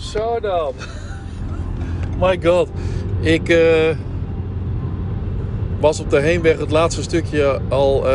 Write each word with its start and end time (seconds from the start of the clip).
Zo 0.00 0.40
dan. 0.40 0.74
My 2.18 2.38
god. 2.42 2.68
Ik 3.20 3.48
eh, 3.48 3.96
was 5.80 6.00
op 6.00 6.10
de 6.10 6.20
heenweg 6.20 6.58
het 6.58 6.70
laatste 6.70 7.02
stukje 7.02 7.60
al 7.68 7.96
uh, 7.96 8.10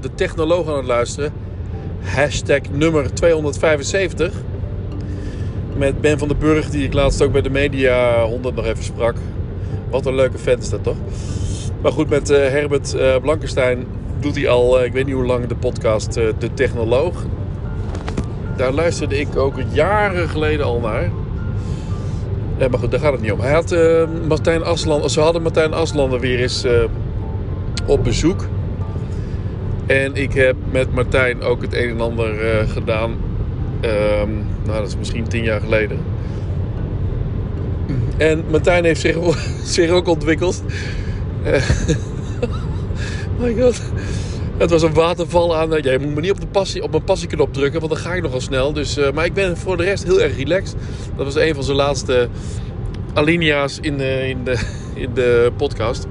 de 0.00 0.10
technoloog 0.14 0.68
aan 0.68 0.76
het 0.76 0.86
luisteren. 0.86 1.32
Hashtag 2.00 2.60
nummer 2.72 3.14
275. 3.14 4.32
Met 5.76 6.00
Ben 6.00 6.18
van 6.18 6.28
den 6.28 6.38
Burg, 6.38 6.70
die 6.70 6.84
ik 6.84 6.92
laatst 6.92 7.22
ook 7.22 7.32
bij 7.32 7.42
de 7.42 7.50
Media 7.50 8.22
100 8.24 8.54
nog 8.54 8.66
even 8.66 8.84
sprak. 8.84 9.16
Wat 9.90 10.06
een 10.06 10.14
leuke 10.14 10.38
vent 10.38 10.62
is 10.62 10.68
dat 10.68 10.82
toch? 10.82 10.96
Maar 11.82 11.92
goed, 11.92 12.08
met 12.08 12.30
uh, 12.30 12.36
Herbert 12.36 12.96
Blankenstein 13.22 13.86
doet 14.20 14.34
hij 14.34 14.48
al, 14.48 14.84
ik 14.84 14.92
weet 14.92 15.06
niet 15.06 15.14
hoe 15.14 15.26
lang, 15.26 15.46
de 15.46 15.56
podcast 15.56 16.14
De 16.14 16.54
Technoloog. 16.54 17.24
Daar 18.58 18.72
luisterde 18.72 19.20
ik 19.20 19.36
ook 19.36 19.54
jaren 19.72 20.28
geleden 20.28 20.66
al 20.66 20.80
naar. 20.80 21.10
Ja, 22.58 22.68
maar 22.68 22.78
goed, 22.78 22.90
daar 22.90 23.00
gaat 23.00 23.12
het 23.12 23.20
niet 23.20 23.32
om. 23.32 23.40
Hij 23.40 23.52
had 23.52 23.72
uh, 23.72 24.02
Martijn 24.28 24.62
Asland, 24.62 25.10
ze 25.10 25.20
hadden 25.20 25.42
Martijn 25.42 25.72
Aslander 25.72 26.20
weer 26.20 26.40
eens 26.40 26.64
uh, 26.64 26.72
op 27.86 28.04
bezoek. 28.04 28.46
En 29.86 30.14
ik 30.14 30.32
heb 30.32 30.56
met 30.70 30.94
Martijn 30.94 31.42
ook 31.42 31.62
het 31.62 31.74
een 31.74 31.88
en 31.88 32.00
ander 32.00 32.34
uh, 32.34 32.70
gedaan. 32.70 33.10
Um, 33.84 34.46
nou, 34.64 34.78
dat 34.78 34.86
is 34.86 34.96
misschien 34.96 35.28
tien 35.28 35.44
jaar 35.44 35.60
geleden. 35.60 35.98
En 38.16 38.44
Martijn 38.50 38.84
heeft 38.84 39.00
zich, 39.00 39.16
zich 39.76 39.90
ook 39.90 40.08
ontwikkeld. 40.08 40.62
my 43.40 43.54
god. 43.60 43.82
Het 44.58 44.70
was 44.70 44.82
een 44.82 44.94
waterval 44.94 45.56
aan. 45.56 45.70
Ja, 45.70 45.92
je 45.92 45.98
moet 45.98 46.14
me 46.14 46.20
niet 46.20 46.30
op, 46.30 46.40
de 46.40 46.46
passie, 46.46 46.82
op 46.82 46.90
mijn 46.90 47.04
passieknop 47.04 47.52
drukken, 47.52 47.80
want 47.80 47.92
dan 47.92 48.02
ga 48.02 48.14
ik 48.14 48.22
nogal 48.22 48.40
snel. 48.40 48.72
Dus, 48.72 48.98
uh, 48.98 49.10
maar 49.10 49.24
ik 49.24 49.34
ben 49.34 49.56
voor 49.56 49.76
de 49.76 49.82
rest 49.84 50.04
heel 50.04 50.20
erg 50.20 50.36
relaxed. 50.36 50.76
Dat 51.16 51.24
was 51.24 51.34
een 51.34 51.54
van 51.54 51.64
zijn 51.64 51.76
laatste 51.76 52.28
alinea's 53.14 53.78
in 53.80 53.98
de, 53.98 54.28
in 54.28 54.44
de, 54.44 54.58
in 55.04 55.14
de 55.14 55.52
podcast. 55.56 56.06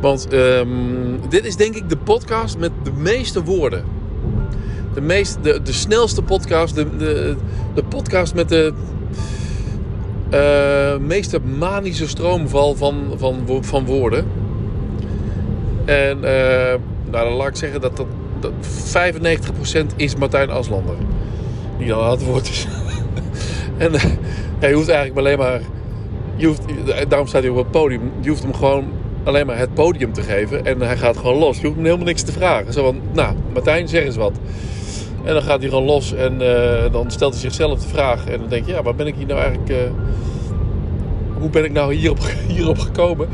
Want 0.00 0.32
um, 0.32 1.20
dit 1.28 1.44
is 1.44 1.56
denk 1.56 1.74
ik 1.74 1.88
de 1.88 1.96
podcast 1.96 2.58
met 2.58 2.70
de 2.82 2.92
meeste 2.92 3.42
woorden. 3.42 3.84
De, 4.94 5.00
meest, 5.00 5.38
de, 5.42 5.62
de 5.62 5.72
snelste 5.72 6.22
podcast. 6.22 6.74
De, 6.74 6.96
de, 6.96 7.36
de 7.74 7.84
podcast 7.84 8.34
met 8.34 8.48
de 8.48 8.72
uh, 10.34 11.06
meeste 11.06 11.40
manische 11.58 12.08
stroomval 12.08 12.74
van, 12.74 13.14
van, 13.16 13.64
van 13.64 13.84
woorden. 13.84 14.41
En 15.84 16.16
uh, 16.16 16.22
nou, 17.10 17.28
dan 17.28 17.32
laat 17.32 17.48
ik 17.48 17.56
zeggen 17.56 17.80
dat, 17.80 17.96
dat, 17.96 18.06
dat 18.40 18.52
95% 19.92 19.96
is 19.96 20.16
Martijn 20.16 20.50
Aslander. 20.50 20.94
Die 21.78 21.88
dan 21.88 22.10
het 22.10 22.24
woord 22.24 22.48
is. 22.48 22.66
en 23.78 23.92
hij 24.58 24.72
hoeft 24.72 24.88
eigenlijk 24.88 25.18
alleen 25.18 25.38
maar... 25.38 25.60
Je 26.36 26.46
hoeft, 26.46 26.62
daarom 27.08 27.26
staat 27.26 27.42
hij 27.42 27.50
op 27.50 27.56
het 27.56 27.70
podium. 27.70 28.12
Je 28.20 28.28
hoeft 28.28 28.42
hem 28.42 28.54
gewoon 28.54 28.84
alleen 29.24 29.46
maar 29.46 29.58
het 29.58 29.74
podium 29.74 30.12
te 30.12 30.22
geven. 30.22 30.64
En 30.66 30.80
hij 30.80 30.96
gaat 30.96 31.16
gewoon 31.16 31.38
los. 31.38 31.56
Je 31.56 31.62
hoeft 31.62 31.76
hem 31.76 31.84
helemaal 31.84 32.06
niks 32.06 32.22
te 32.22 32.32
vragen. 32.32 32.72
Zo 32.72 32.84
van, 32.84 33.00
nou, 33.12 33.34
Martijn, 33.52 33.88
zeg 33.88 34.04
eens 34.04 34.16
wat. 34.16 34.38
En 35.24 35.32
dan 35.32 35.42
gaat 35.42 35.60
hij 35.60 35.68
gewoon 35.68 35.84
los 35.84 36.12
en 36.14 36.38
dan 36.92 37.10
stelt 37.10 37.32
hij 37.32 37.40
zichzelf 37.40 37.80
de 37.80 37.88
vraag. 37.88 38.26
En 38.26 38.38
dan 38.38 38.48
denk 38.48 38.66
je, 38.66 38.72
ja, 38.72 38.82
waar 38.82 38.94
ben 38.94 39.06
ik 39.06 39.14
hier 39.14 39.26
nou 39.26 39.40
eigenlijk... 39.40 39.72
Hoe 41.38 41.50
ben 41.50 41.64
ik 41.64 41.72
nou 41.72 41.94
hierop, 41.94 42.18
hierop 42.54 42.78
gekomen? 42.78 43.28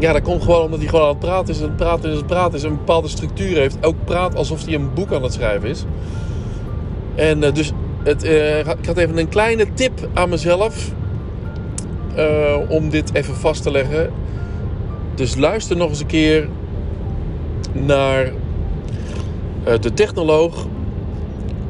Ja, 0.00 0.12
dat 0.12 0.22
komt 0.22 0.42
gewoon 0.42 0.62
omdat 0.62 0.78
hij 0.78 0.88
gewoon 0.88 1.04
aan 1.04 1.10
het 1.10 1.18
praten 1.18 1.54
is. 1.54 1.60
En 1.60 1.74
praten 1.74 2.10
is, 2.10 2.16
het 2.16 2.26
praten 2.26 2.54
is. 2.54 2.62
Een 2.62 2.76
bepaalde 2.76 3.08
structuur 3.08 3.56
heeft. 3.56 3.84
Ook 3.84 4.04
praat 4.04 4.34
alsof 4.34 4.64
hij 4.64 4.74
een 4.74 4.94
boek 4.94 5.12
aan 5.12 5.22
het 5.22 5.32
schrijven 5.32 5.68
is. 5.68 5.84
En 7.14 7.42
uh, 7.42 7.52
dus 7.52 7.72
het, 8.02 8.24
uh, 8.24 8.58
ik 8.58 8.86
had 8.86 8.96
even 8.96 9.18
een 9.18 9.28
kleine 9.28 9.66
tip 9.74 10.08
aan 10.14 10.28
mezelf. 10.28 10.92
Uh, 12.16 12.56
om 12.68 12.90
dit 12.90 13.14
even 13.14 13.34
vast 13.34 13.62
te 13.62 13.70
leggen. 13.70 14.10
Dus 15.14 15.36
luister 15.36 15.76
nog 15.76 15.88
eens 15.88 16.00
een 16.00 16.06
keer 16.06 16.48
naar 17.72 18.32
de 19.80 19.92
Technoloog 19.94 20.66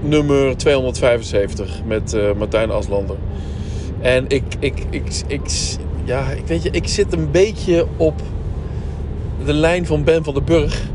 nummer 0.01 0.57
275 0.57 1.81
met 1.87 2.17
Martijn 2.39 2.71
Aslander. 2.71 3.17
En 4.01 4.25
ik, 4.29 4.43
ik, 4.59 4.85
ik, 4.91 5.23
ik, 5.27 5.41
ja, 6.05 6.31
ik 6.31 6.47
weet 6.47 6.63
je, 6.63 6.71
ik 6.71 6.89
zit 6.89 7.13
een 7.13 7.31
beetje 7.31 7.87
op 7.97 8.23
de 9.45 9.53
lijn 9.53 9.87
van 9.87 10.05
Ben 10.05 10.25
van 10.25 10.35
den 10.35 10.45
Burg. 10.45 10.89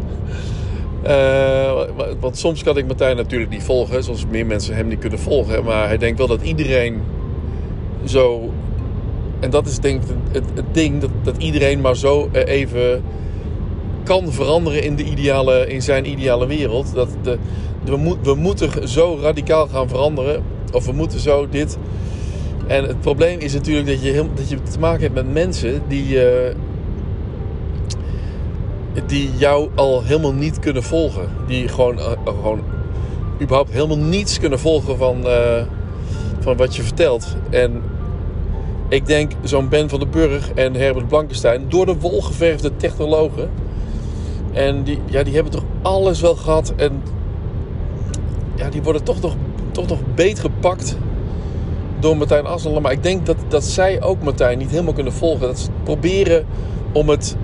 Uh, 1.08 1.84
want 2.20 2.38
soms 2.38 2.64
kan 2.64 2.78
ik 2.78 2.86
Martijn 2.86 3.16
natuurlijk 3.16 3.52
niet 3.52 3.64
volgen, 3.64 4.04
zoals 4.04 4.26
meer 4.30 4.46
mensen 4.46 4.76
hem 4.76 4.88
niet 4.88 5.00
kunnen 5.00 5.20
volgen. 5.20 5.64
Maar 5.64 5.88
hij 5.88 5.98
denkt 5.98 6.18
wel 6.18 6.28
dat 6.28 6.42
iedereen 6.42 7.02
zo. 8.06 8.52
En 9.40 9.50
dat 9.50 9.68
is 9.68 9.80
denk 9.80 10.04
ik 10.04 10.10
het, 10.32 10.44
het 10.54 10.74
ding, 10.74 11.02
dat, 11.02 11.10
dat 11.24 11.38
iedereen 11.38 11.82
maar 11.82 11.96
zo 11.96 12.30
even 12.32 13.04
kan 14.04 14.32
veranderen 14.32 14.84
in, 14.84 14.96
de 14.96 15.04
ideale, 15.04 15.68
in 15.68 15.82
zijn 15.82 16.10
ideale 16.10 16.48
wereld. 16.48 16.94
Dat 16.94 17.10
de, 17.22 17.38
we, 17.84 18.16
we 18.24 18.36
moeten 18.36 18.90
zo 18.90 19.18
radicaal 19.22 19.68
gaan 19.68 19.90
veranderen. 19.90 20.44
Of 20.72 20.86
we 20.86 20.92
moeten 20.92 21.20
zo 21.20 21.50
dit. 21.50 21.78
En 22.68 22.84
het 22.84 23.02
probleem 23.02 23.40
is 23.40 23.54
natuurlijk 23.54 23.88
dat 23.88 24.04
je, 24.04 24.26
dat 24.36 24.50
je 24.50 24.62
te 24.62 24.80
maken 24.80 25.02
hebt 25.02 25.14
met 25.14 25.34
mensen 25.34 25.82
die, 25.88 26.16
uh, 26.16 26.56
die 29.08 29.30
jou 29.38 29.70
al 29.76 30.04
helemaal 30.04 30.34
niet 30.34 30.60
kunnen 30.60 30.84
volgen. 30.84 31.30
Die 31.48 31.68
gewoon, 31.68 31.98
uh, 31.98 32.12
gewoon 32.26 32.62
überhaupt 33.42 33.72
helemaal 33.72 33.98
niets 33.98 34.40
kunnen 34.40 34.60
volgen 34.60 34.98
van, 34.98 35.24
van 36.40 36.58
wat 36.58 36.76
je 36.76 36.82
vertelt. 36.82 37.36
En 37.50 37.82
ik 38.90 39.06
denk 39.06 39.32
zo'n 39.44 39.70
Ben 39.70 39.90
van 39.90 40.00
den 40.00 40.10
Burg 40.10 40.52
en 40.52 40.74
Herbert 40.74 41.08
Blankenstein, 41.08 41.66
door 41.70 41.86
de 41.86 41.96
wol 42.00 42.22
geverfde 42.22 42.76
technologen. 42.76 43.50
En 44.54 44.84
die, 44.84 45.00
ja, 45.06 45.24
die 45.24 45.34
hebben 45.34 45.52
toch 45.52 45.64
alles 45.82 46.22
wel 46.22 46.36
gehad. 46.36 46.74
En 46.76 47.02
ja, 48.56 48.70
die 48.70 48.82
worden 48.82 49.04
toch 49.04 49.22
nog, 49.22 49.36
toch 49.72 49.88
nog 49.88 50.00
beet 50.16 50.40
gepakt 50.40 50.98
door 52.00 52.18
Martijn 52.18 52.46
Asselan. 52.46 52.82
Maar 52.82 52.92
ik 52.92 53.04
denk 53.04 53.26
dat, 53.26 53.38
dat 53.48 53.64
zij 53.64 54.02
ook 54.02 54.24
Martijn 54.24 54.58
niet 54.58 54.70
helemaal 54.70 54.94
kunnen 54.94 55.14
volgen. 55.14 55.48
Dat 55.48 55.60
ze 55.60 55.70
proberen 55.84 56.46
om 56.92 57.10
het. 57.10 57.36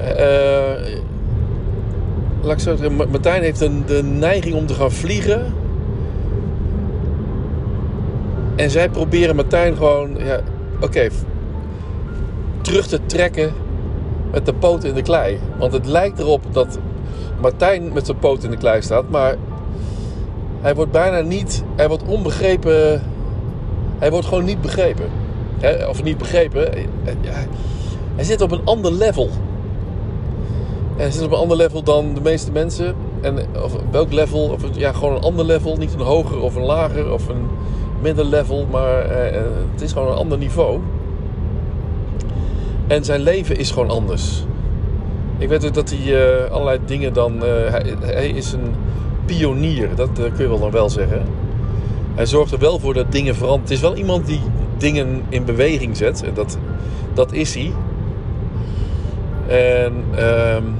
Uh, 0.00 0.98
laat 2.42 2.52
ik 2.52 2.58
zo 2.58 2.76
zeggen, 2.76 2.96
Martijn 2.96 3.42
heeft 3.42 3.60
een, 3.60 3.82
de 3.86 4.02
neiging 4.02 4.54
om 4.54 4.66
te 4.66 4.74
gaan 4.74 4.92
vliegen. 4.92 5.54
En 8.56 8.70
zij 8.70 8.88
proberen 8.88 9.36
Martijn 9.36 9.76
gewoon, 9.76 10.16
ja, 10.18 10.40
oké, 10.80 11.08
terug 12.60 12.86
te 12.86 13.06
trekken 13.06 13.52
met 14.32 14.46
de 14.46 14.54
poot 14.54 14.84
in 14.84 14.94
de 14.94 15.02
klei. 15.02 15.38
Want 15.58 15.72
het 15.72 15.86
lijkt 15.86 16.18
erop 16.18 16.42
dat 16.52 16.78
Martijn 17.40 17.92
met 17.92 18.06
zijn 18.06 18.18
poot 18.18 18.44
in 18.44 18.50
de 18.50 18.56
klei 18.56 18.82
staat, 18.82 19.10
maar 19.10 19.36
hij 20.60 20.74
wordt 20.74 20.92
bijna 20.92 21.20
niet, 21.20 21.64
hij 21.76 21.88
wordt 21.88 22.02
onbegrepen, 22.06 23.02
hij 23.98 24.10
wordt 24.10 24.26
gewoon 24.26 24.44
niet 24.44 24.60
begrepen. 24.60 25.08
Of 25.88 26.02
niet 26.02 26.18
begrepen, 26.18 26.68
hij 28.14 28.24
zit 28.24 28.40
op 28.40 28.50
een 28.50 28.64
ander 28.64 28.92
level. 28.92 29.28
Hij 30.96 31.10
zit 31.10 31.22
op 31.22 31.32
een 31.32 31.38
ander 31.38 31.56
level 31.56 31.82
dan 31.82 32.14
de 32.14 32.20
meeste 32.20 32.52
mensen. 32.52 32.94
En 33.20 33.38
of 33.64 33.72
welk 33.90 34.12
level, 34.12 34.40
of 34.40 34.62
ja, 34.72 34.92
gewoon 34.92 35.14
een 35.14 35.22
ander 35.22 35.44
level, 35.44 35.76
niet 35.76 35.94
een 35.94 36.00
hoger 36.00 36.40
of 36.40 36.54
een 36.54 36.64
lager 36.64 37.12
of 37.12 37.28
een 37.28 37.46
middenlevel, 38.02 38.66
maar 38.70 38.98
eh, 38.98 39.40
het 39.72 39.82
is 39.82 39.92
gewoon 39.92 40.08
een 40.08 40.18
ander 40.18 40.38
niveau. 40.38 40.80
En 42.86 43.04
zijn 43.04 43.20
leven 43.20 43.56
is 43.56 43.70
gewoon 43.70 43.90
anders. 43.90 44.44
Ik 45.38 45.48
weet 45.48 45.74
dat 45.74 45.94
hij 45.96 46.50
allerlei 46.50 46.78
dingen 46.86 47.12
dan. 47.12 47.40
Hij, 47.40 48.28
is 48.28 48.52
een 48.52 48.74
pionier, 49.36 49.94
dat 49.94 50.08
uh, 50.08 50.14
kun 50.16 50.42
je 50.42 50.48
wel 50.48 50.58
dan 50.58 50.70
wel 50.70 50.90
zeggen. 50.90 51.22
Hij 52.14 52.26
zorgt 52.26 52.52
er 52.52 52.58
wel 52.58 52.78
voor 52.78 52.94
dat 52.94 53.12
dingen 53.12 53.34
veranderen. 53.34 53.62
Het 53.62 53.72
is 53.72 53.80
wel 53.80 53.96
iemand 53.96 54.26
die 54.26 54.40
dingen 54.78 55.22
in 55.28 55.44
beweging 55.44 55.96
zet. 55.96 56.22
En 56.22 56.34
dat, 56.34 56.58
dat 57.14 57.32
is 57.32 57.54
hij. 57.54 57.72
En. 59.46 59.92
Um, 60.54 60.74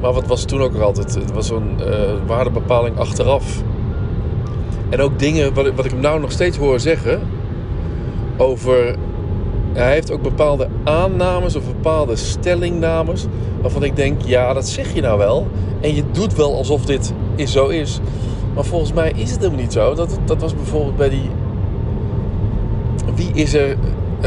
maar 0.00 0.12
wat 0.12 0.26
was 0.26 0.44
toen 0.44 0.60
ook 0.62 0.72
nog 0.72 0.82
altijd? 0.82 1.14
Het 1.14 1.32
was 1.32 1.50
een 1.50 1.76
waardebepaling 2.26 2.98
achteraf. 2.98 3.62
En 4.88 5.00
ook 5.00 5.18
dingen 5.18 5.54
wat, 5.54 5.74
wat 5.74 5.84
ik 5.84 5.90
hem 5.90 6.00
nou 6.00 6.20
nog 6.20 6.32
steeds 6.32 6.56
hoor 6.56 6.80
zeggen 6.80 7.20
over. 8.36 8.96
Hij 9.72 9.92
heeft 9.92 10.10
ook 10.10 10.22
bepaalde 10.22 10.68
aannames 10.84 11.56
of 11.56 11.66
bepaalde 11.66 12.16
stellingnames 12.16 13.26
waarvan 13.60 13.84
ik 13.84 13.96
denk, 13.96 14.22
ja, 14.22 14.52
dat 14.52 14.68
zeg 14.68 14.94
je 14.94 15.00
nou 15.00 15.18
wel. 15.18 15.46
En 15.80 15.94
je 15.94 16.02
doet 16.12 16.34
wel 16.34 16.56
alsof 16.56 16.84
dit 16.84 17.12
zo 17.44 17.66
is. 17.66 18.00
Maar 18.54 18.64
volgens 18.64 18.92
mij 18.92 19.12
is 19.14 19.30
het 19.30 19.38
helemaal 19.40 19.60
niet 19.60 19.72
zo. 19.72 19.94
Dat, 19.94 20.18
dat 20.24 20.40
was 20.40 20.54
bijvoorbeeld 20.54 20.96
bij 20.96 21.08
die. 21.08 21.30
Wie 23.14 23.30
is 23.32 23.54
er. 23.54 23.76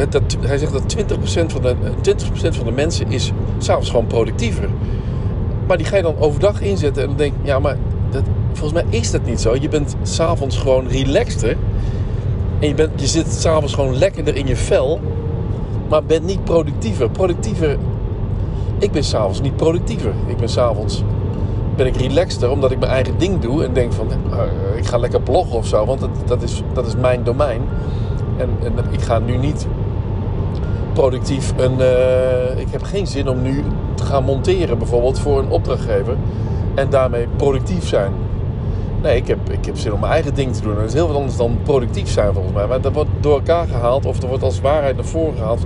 Dat, 0.10 0.38
hij 0.40 0.58
zegt 0.58 0.74
dat 0.74 0.96
20% 0.98 1.46
van, 1.46 1.62
de, 1.62 1.76
20% 2.52 2.56
van 2.56 2.66
de 2.66 2.72
mensen 2.72 3.12
is 3.12 3.32
s'avonds 3.58 3.90
gewoon 3.90 4.08
productiever. 4.08 4.70
Maar 5.68 5.78
die 5.78 5.86
ga 5.86 5.96
je 5.96 6.02
dan 6.02 6.18
overdag 6.20 6.62
inzetten. 6.62 7.02
En 7.02 7.08
dan 7.08 7.18
denk 7.18 7.34
ik, 7.34 7.40
ja, 7.44 7.60
maar 7.60 7.78
dat, 8.10 8.24
volgens 8.54 8.84
mij 8.84 9.00
is 9.00 9.12
dat 9.12 9.26
niet 9.26 9.42
zo. 9.42 9.56
Je 9.56 9.70
bent 9.70 9.96
s'avonds 10.02 10.58
gewoon 10.58 10.88
relaxter. 10.88 11.58
En 12.60 12.68
je, 12.68 12.74
bent, 12.74 13.02
je 13.02 13.08
zit 13.08 13.32
s'avonds 13.32 13.74
gewoon 13.74 13.98
lekkerder 13.98 14.36
in 14.36 14.48
je 14.48 14.56
vel. 14.56 15.00
Maar 15.94 16.04
bent 16.04 16.26
niet 16.26 16.44
productiever. 16.44 17.10
Productiever. 17.10 17.78
Ik 18.78 18.92
ben 18.92 19.04
s'avonds 19.04 19.42
niet 19.42 19.56
productiever. 19.56 20.14
Ik 20.26 20.38
ben 20.38 20.50
s'avonds 20.50 21.04
ben 21.76 21.86
ik 21.86 21.96
relaxter 21.96 22.52
omdat 22.52 22.72
ik 22.72 22.80
mijn 22.80 22.92
eigen 22.92 23.18
ding 23.18 23.40
doe. 23.40 23.64
En 23.64 23.74
denk 23.74 23.94
van, 23.94 24.08
uh, 24.08 24.78
ik 24.78 24.86
ga 24.86 24.98
lekker 24.98 25.22
bloggen 25.22 25.58
of 25.58 25.68
zo. 25.68 25.86
Want 25.86 26.00
dat, 26.00 26.10
dat, 26.26 26.42
is, 26.42 26.62
dat 26.74 26.86
is 26.86 26.96
mijn 26.96 27.24
domein. 27.24 27.62
En, 28.38 28.50
en 28.64 28.74
ik 28.92 29.02
ga 29.02 29.20
nu 29.20 29.38
niet 29.38 29.68
productief 30.94 31.54
een... 31.58 31.80
Uh, 31.80 32.60
ik 32.60 32.68
heb 32.70 32.84
geen 32.84 33.08
zin 33.08 33.30
om 33.30 33.42
nu 33.42 33.64
te 33.96 34.04
gaan 34.04 34.24
monteren 34.24 34.78
bijvoorbeeld 34.78 35.20
voor 35.20 35.40
een 35.40 35.50
opdrachtgever. 35.50 36.16
En 36.76 36.90
daarmee 36.90 37.28
productief 37.36 37.88
zijn. 37.88 38.14
Nee, 39.04 39.16
ik 39.16 39.28
heb, 39.28 39.50
ik 39.50 39.66
heb 39.66 39.78
zin 39.78 39.94
om 39.94 40.00
mijn 40.00 40.12
eigen 40.12 40.34
ding 40.34 40.54
te 40.54 40.62
doen. 40.62 40.76
Dat 40.76 40.84
is 40.84 40.94
heel 40.94 41.08
wat 41.08 41.16
anders 41.16 41.38
dan 41.38 41.58
productief 41.64 42.10
zijn 42.10 42.34
volgens 42.34 42.54
mij. 42.54 42.68
Maar 42.68 42.82
dat 42.82 42.94
wordt 42.94 43.10
door 43.20 43.34
elkaar 43.34 43.68
gehaald 43.68 44.06
of 44.06 44.22
er 44.22 44.28
wordt 44.28 44.44
als 44.44 44.62
waarheid 44.62 44.96
naar 44.96 45.06
voren 45.06 45.38
gehaald. 45.38 45.66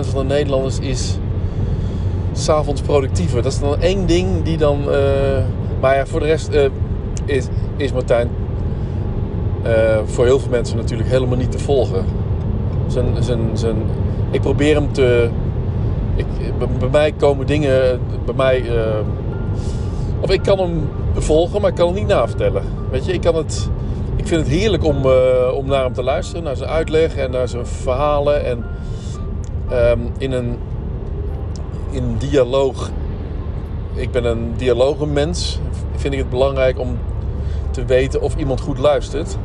van 0.00 0.28
de 0.28 0.34
Nederlanders 0.34 0.78
is 0.78 1.18
s'avonds 2.32 2.80
productiever. 2.80 3.42
Dat 3.42 3.52
is 3.52 3.60
dan 3.60 3.80
één 3.80 4.06
ding 4.06 4.42
die 4.42 4.56
dan... 4.56 4.78
Uh, 4.80 4.94
maar 5.80 5.96
ja, 5.96 6.06
voor 6.06 6.20
de 6.20 6.26
rest 6.26 6.54
uh, 6.54 6.64
is, 7.24 7.46
is 7.76 7.92
Martijn 7.92 8.28
uh, 9.66 9.98
voor 10.04 10.24
heel 10.24 10.38
veel 10.38 10.50
mensen 10.50 10.76
natuurlijk 10.76 11.08
helemaal 11.08 11.36
niet 11.36 11.52
te 11.52 11.58
volgen. 11.58 12.04
Zijn, 12.86 13.06
zijn, 13.22 13.40
zijn, 13.52 13.76
ik 14.30 14.40
probeer 14.40 14.74
hem 14.74 14.92
te... 14.92 15.30
Ik, 16.14 16.26
bij 16.78 16.88
mij 16.90 17.12
komen 17.12 17.46
dingen... 17.46 18.00
Bij 18.24 18.34
mij... 18.34 18.64
of 20.20 20.30
ik 20.30 20.42
kan 20.42 20.58
hem 20.58 20.88
volgen, 21.20 21.60
maar 21.60 21.70
ik 21.70 21.76
kan 21.76 21.86
hem 21.86 21.94
niet 21.94 22.06
navertellen. 22.06 22.62
Weet 22.90 23.04
je, 23.04 23.12
ik 23.12 23.20
kan 23.20 23.34
het... 23.34 23.68
Ik 24.16 24.26
vind 24.26 24.40
het 24.40 24.50
heerlijk 24.50 24.84
om, 24.84 24.96
om 25.54 25.66
naar 25.66 25.82
hem 25.84 25.92
te 25.92 26.02
luisteren. 26.02 26.42
Naar 26.42 26.56
zijn 26.56 26.70
uitleg 26.70 27.16
en 27.16 27.30
naar 27.30 27.48
zijn 27.48 27.66
verhalen. 27.66 28.44
En 28.44 28.64
um, 29.72 30.10
in 30.18 30.32
een 30.32 30.58
in 31.90 32.16
dialoog. 32.18 32.90
Ik 33.94 34.10
ben 34.10 34.24
een 34.24 34.52
dialogenmens. 34.56 35.60
Vind 35.96 36.12
ik 36.12 36.18
het 36.18 36.30
belangrijk 36.30 36.78
om 36.78 36.98
te 37.70 37.84
weten 37.84 38.20
of 38.20 38.36
iemand 38.36 38.60
goed 38.60 38.78
luistert. 38.78 39.36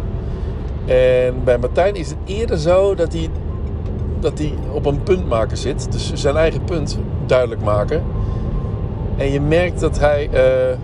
En 0.86 1.44
bij 1.44 1.58
Martijn 1.58 1.96
is 1.96 2.10
het 2.10 2.18
eerder 2.26 2.58
zo 2.58 2.96
dat 2.96 3.14
hij, 3.14 3.30
dat 4.20 4.38
hij 4.38 4.54
op 4.72 4.86
een 4.86 5.04
punt 5.04 5.28
maken 5.28 5.58
zit. 5.58 5.92
Dus 5.92 6.14
zijn 6.14 6.36
eigen 6.36 6.64
punt 6.64 7.00
duidelijk 7.26 7.62
maken. 7.62 8.04
En 9.18 9.32
je 9.32 9.42
merkt 9.42 9.80
dat 9.80 10.00
hij. 10.00 10.30
Uh, 10.34 10.78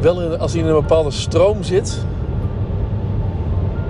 wel 0.00 0.20
in, 0.20 0.38
als 0.38 0.52
hij 0.52 0.60
in 0.60 0.66
een 0.66 0.74
bepaalde 0.74 1.10
stroom 1.10 1.62
zit, 1.62 2.04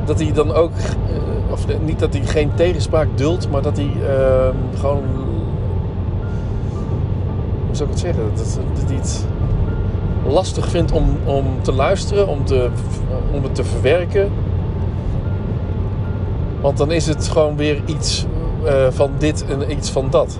dat 0.05 0.21
hij 0.21 0.33
dan 0.33 0.53
ook, 0.53 0.73
eh, 0.77 1.53
of 1.53 1.67
niet 1.85 1.99
dat 1.99 2.15
hij 2.15 2.23
geen 2.27 2.51
tegenspraak 2.55 3.09
duldt, 3.15 3.51
maar 3.51 3.63
dat 3.63 3.77
hij 3.77 3.87
uh, 3.87 4.49
gewoon, 4.79 5.03
hoe 7.67 7.75
zou 7.75 7.89
ik 7.89 7.95
het 7.95 8.05
zeggen, 8.05 8.23
dat, 8.35 8.59
dat 8.75 8.89
hij 8.89 8.97
het 8.97 9.27
lastig 10.27 10.69
vindt 10.69 10.93
om, 10.93 11.17
om 11.25 11.45
te 11.63 11.73
luisteren, 11.73 12.29
om, 12.29 12.45
te, 12.45 12.69
om 13.33 13.43
het 13.43 13.55
te 13.55 13.65
verwerken. 13.65 14.31
Want 16.61 16.79
dan 16.79 16.91
is 16.91 17.07
het 17.07 17.29
gewoon 17.29 17.57
weer 17.57 17.83
iets 17.85 18.27
uh, 18.65 18.71
van 18.91 19.11
dit 19.19 19.45
en 19.47 19.71
iets 19.71 19.91
van 19.91 20.07
dat. 20.11 20.39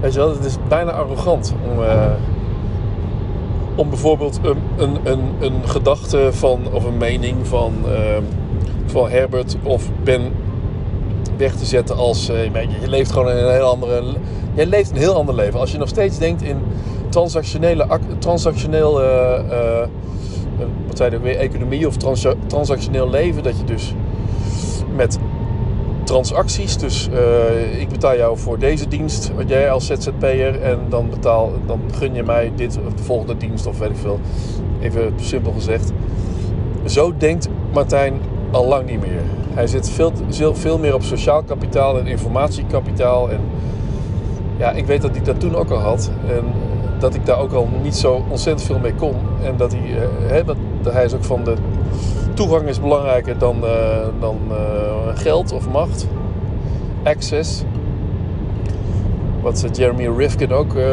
Weet 0.00 0.12
je 0.12 0.18
wel, 0.18 0.28
het 0.28 0.44
is 0.44 0.56
bijna 0.68 0.90
arrogant 0.90 1.54
om, 1.70 1.82
uh, 1.82 2.12
om 3.74 3.88
bijvoorbeeld 3.88 4.40
een, 4.42 4.58
een, 4.76 4.98
een, 5.04 5.20
een 5.40 5.68
gedachte 5.68 6.28
van, 6.32 6.60
of 6.72 6.84
een 6.84 6.96
mening 6.96 7.46
van 7.46 7.72
uh, 7.86 7.92
van 8.86 9.10
Herbert 9.10 9.56
of 9.62 9.90
Ben 10.02 10.32
weg 11.36 11.54
te 11.54 11.64
zetten 11.64 11.96
als 11.96 12.30
uh, 12.30 12.44
je 12.80 12.88
leeft 12.88 13.12
gewoon 13.12 13.28
een 13.28 13.52
heel 13.52 13.66
andere 13.66 14.02
je 14.54 14.66
leeft 14.66 14.90
een 14.90 14.96
heel 14.96 15.14
ander 15.14 15.34
leven. 15.34 15.60
Als 15.60 15.72
je 15.72 15.78
nog 15.78 15.88
steeds 15.88 16.18
denkt 16.18 16.42
in 16.42 16.56
transactionele 17.08 17.86
transactioneel 18.18 18.92
wat 20.86 20.96
zei 20.96 21.16
economie 21.16 21.86
of 21.86 21.96
trans, 21.96 22.26
transactioneel 22.46 23.10
leven 23.10 23.42
dat 23.42 23.58
je 23.58 23.64
dus 23.64 23.94
met 24.96 25.18
transacties 26.08 26.76
dus 26.76 27.08
ik 27.78 27.88
betaal 27.88 28.16
jou 28.16 28.38
voor 28.38 28.58
deze 28.58 28.88
dienst 28.88 29.30
wat 29.36 29.48
jij 29.48 29.70
als 29.70 29.86
ZZP'er 29.86 30.62
en 30.62 30.78
dan 30.88 31.10
betaal 31.10 31.52
dan 31.66 31.80
gun 31.98 32.14
je 32.14 32.22
mij 32.22 32.52
dit 32.56 32.78
of 32.86 32.94
de 32.94 33.02
volgende 33.02 33.36
dienst 33.36 33.66
of 33.66 33.78
weet 33.78 33.90
ik 33.90 33.96
veel 33.96 34.20
even 34.80 35.12
simpel 35.16 35.52
gezegd 35.52 35.92
zo 36.84 37.12
denkt 37.16 37.48
Martijn 37.72 38.20
al 38.50 38.66
lang 38.66 38.86
niet 38.86 39.00
meer. 39.00 39.22
Hij 39.54 39.66
zit 39.66 39.90
veel, 39.90 40.12
veel 40.54 40.78
meer 40.78 40.94
op 40.94 41.02
sociaal 41.02 41.42
kapitaal 41.42 41.98
en 41.98 42.06
informatiekapitaal. 42.06 43.30
En 43.30 43.40
ja, 44.58 44.70
ik 44.70 44.86
weet 44.86 45.02
dat 45.02 45.10
hij 45.10 45.24
dat 45.24 45.40
toen 45.40 45.54
ook 45.54 45.70
al 45.70 45.78
had. 45.78 46.10
En 46.28 46.44
dat 46.98 47.14
ik 47.14 47.26
daar 47.26 47.38
ook 47.38 47.52
al 47.52 47.68
niet 47.82 47.96
zo 47.96 48.24
ontzettend 48.28 48.66
veel 48.66 48.78
mee 48.78 48.94
kon. 48.94 49.14
En 49.42 49.56
dat 49.56 49.72
hij, 49.72 50.40
eh, 50.40 50.46
dat, 50.46 50.56
hij 50.92 51.04
is 51.04 51.14
ook 51.14 51.24
van 51.24 51.44
de 51.44 51.54
toegang 52.38 52.68
is 52.68 52.80
belangrijker 52.80 53.38
dan, 53.38 53.56
uh, 53.64 54.06
dan 54.20 54.38
uh, 54.50 54.56
geld 55.14 55.52
of 55.52 55.68
macht. 55.68 56.08
Access. 57.02 57.64
Wat 59.40 59.68
Jeremy 59.72 60.08
Rifkin 60.16 60.52
ook 60.52 60.74
uh, 60.74 60.86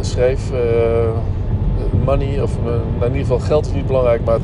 schreef. 0.00 0.50
money, 2.04 2.42
of 2.42 2.58
nou, 2.64 2.80
in 3.00 3.02
ieder 3.02 3.20
geval 3.20 3.38
geld 3.38 3.66
is 3.66 3.72
niet 3.72 3.86
belangrijk, 3.86 4.24
maar 4.24 4.38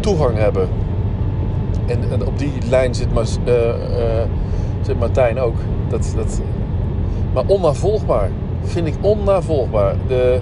toegang 0.00 0.36
hebben 0.36 0.68
en, 1.86 2.26
op 2.26 2.38
die 2.38 2.52
lijn 2.68 2.94
zit, 2.94 3.12
maar, 3.14 3.26
uh, 3.46 4.98
Martijn 4.98 5.38
ook. 5.38 5.56
Dat, 5.88 6.12
dat, 6.16 6.40
maar 7.32 7.44
onnavolgbaar. 7.46 8.30
Vind 8.62 8.86
ik 8.86 8.94
onnavolgbaar. 9.00 9.94
De, 10.08 10.40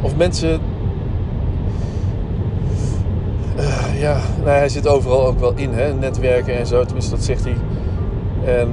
of 0.00 0.16
mensen. 0.16 0.60
Uh, 3.58 3.91
ja, 4.02 4.20
nou, 4.36 4.48
hij 4.48 4.68
zit 4.68 4.88
overal 4.88 5.26
ook 5.26 5.40
wel 5.40 5.52
in, 5.54 5.72
hè? 5.72 5.94
netwerken 5.94 6.56
en 6.56 6.66
zo. 6.66 6.84
Tenminste, 6.84 7.14
dat 7.14 7.24
zegt 7.24 7.44
hij. 7.44 7.56
En 8.44 8.68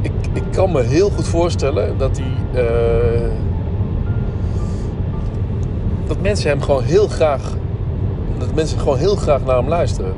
ik, 0.00 0.12
ik 0.32 0.44
kan 0.50 0.72
me 0.72 0.82
heel 0.82 1.10
goed 1.10 1.28
voorstellen 1.28 1.98
dat 1.98 2.20
hij. 2.20 2.62
dat 6.06 6.20
mensen 6.20 6.50
hem 6.50 6.62
gewoon 6.62 6.82
heel 6.82 7.08
graag 7.08 7.40
dat 8.38 8.54
mensen 8.54 8.78
gewoon 8.78 8.98
heel 8.98 9.16
graag 9.16 9.44
naar 9.44 9.56
hem 9.56 9.68
luisteren. 9.68 10.14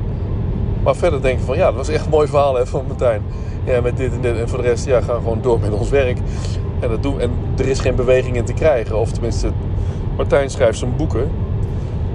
Maar 0.83 0.95
verder 0.95 1.21
denken 1.21 1.45
van 1.45 1.57
ja, 1.57 1.65
dat 1.65 1.75
was 1.75 1.89
echt 1.89 2.03
een 2.03 2.09
mooi 2.09 2.27
verhaal 2.27 2.55
hè, 2.55 2.65
van 2.65 2.85
Martijn. 2.87 3.21
Ja, 3.63 3.81
met 3.81 3.97
dit 3.97 4.11
en 4.11 4.21
dit. 4.21 4.37
En 4.37 4.49
voor 4.49 4.61
de 4.61 4.67
rest, 4.67 4.85
ja, 4.85 5.01
gaan 5.01 5.15
we 5.15 5.21
gewoon 5.21 5.41
door 5.41 5.59
met 5.59 5.71
ons 5.71 5.89
werk. 5.89 6.17
En, 6.79 6.89
dat 6.89 7.03
doen, 7.03 7.19
en 7.19 7.31
er 7.57 7.67
is 7.67 7.79
geen 7.79 7.95
beweging 7.95 8.35
in 8.35 8.45
te 8.45 8.53
krijgen. 8.53 8.99
Of 8.99 9.11
tenminste, 9.11 9.49
Martijn 10.15 10.49
schrijft 10.49 10.77
zijn 10.77 10.95
boeken. 10.95 11.31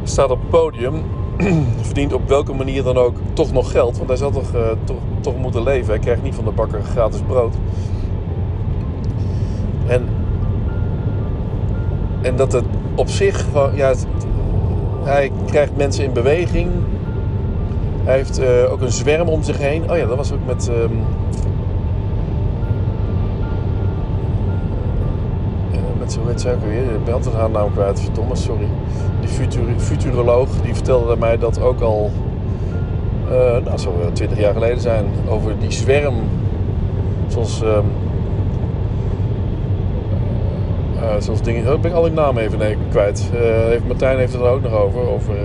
Staat 0.02 0.30
op 0.30 0.40
het 0.40 0.50
podium. 0.50 1.02
verdient 1.80 2.12
op 2.12 2.28
welke 2.28 2.52
manier 2.52 2.82
dan 2.82 2.96
ook 2.96 3.16
toch 3.32 3.52
nog 3.52 3.70
geld. 3.70 3.96
Want 3.96 4.08
hij 4.08 4.18
zal 4.18 4.30
toch, 4.30 4.54
uh, 4.54 4.60
toch, 4.84 4.96
toch 5.20 5.36
moeten 5.36 5.62
leven. 5.62 5.90
Hij 5.90 5.98
krijgt 5.98 6.22
niet 6.22 6.34
van 6.34 6.44
de 6.44 6.50
bakker 6.50 6.82
gratis 6.82 7.20
brood. 7.26 7.54
En, 9.86 10.08
en 12.22 12.36
dat 12.36 12.52
het 12.52 12.64
op 12.94 13.08
zich 13.08 13.46
ja, 13.74 13.94
hij 15.02 15.32
krijgt 15.46 15.76
mensen 15.76 16.04
in 16.04 16.12
beweging. 16.12 16.70
Hij 18.04 18.16
heeft 18.16 18.40
uh, 18.40 18.72
ook 18.72 18.80
een 18.80 18.92
zwerm 18.92 19.28
om 19.28 19.42
zich 19.42 19.58
heen. 19.58 19.90
Oh 19.90 19.96
ja, 19.96 20.06
dat 20.06 20.16
was 20.16 20.32
ook 20.32 20.46
met. 20.46 20.68
Um, 20.68 21.04
uh, 26.18 26.24
met 26.24 26.40
zo 26.40 26.48
heet 26.50 26.60
ze 26.60 26.66
ook 26.66 26.72
weer. 26.72 26.94
Ik 26.94 27.04
ben 27.04 27.14
altijd 27.14 27.34
haar 27.34 27.50
naam 27.50 27.72
kwijt, 27.72 28.00
verdomme, 28.00 28.36
sorry. 28.36 28.68
Die 29.20 29.28
futur 29.28 29.62
futuroloog 29.76 30.48
die 30.62 30.74
vertelde 30.74 31.16
mij 31.16 31.38
dat 31.38 31.60
ook 31.60 31.80
al. 31.80 32.10
Uh, 33.30 33.56
nou, 33.64 33.78
zou 33.78 33.98
wel 33.98 34.12
twintig 34.12 34.38
jaar 34.38 34.52
geleden 34.52 34.80
zijn. 34.80 35.04
Over 35.28 35.58
die 35.58 35.70
zwerm. 35.70 36.14
Zoals. 37.28 37.62
Um, 37.62 37.84
uh, 40.96 41.14
zoals 41.18 41.42
dingen. 41.42 41.72
Oh, 41.72 41.80
ben 41.80 41.90
ik 41.90 41.96
al 41.96 42.02
die 42.02 42.12
namen 42.12 42.42
even 42.42 42.58
nee, 42.58 42.76
kwijt. 42.90 43.30
Heeft, 43.32 43.86
Martijn 43.86 44.18
heeft 44.18 44.32
het 44.32 44.42
er 44.42 44.48
ook 44.48 44.62
nog 44.62 44.72
over. 44.72 45.08
Over. 45.08 45.34
Uh, 45.34 45.40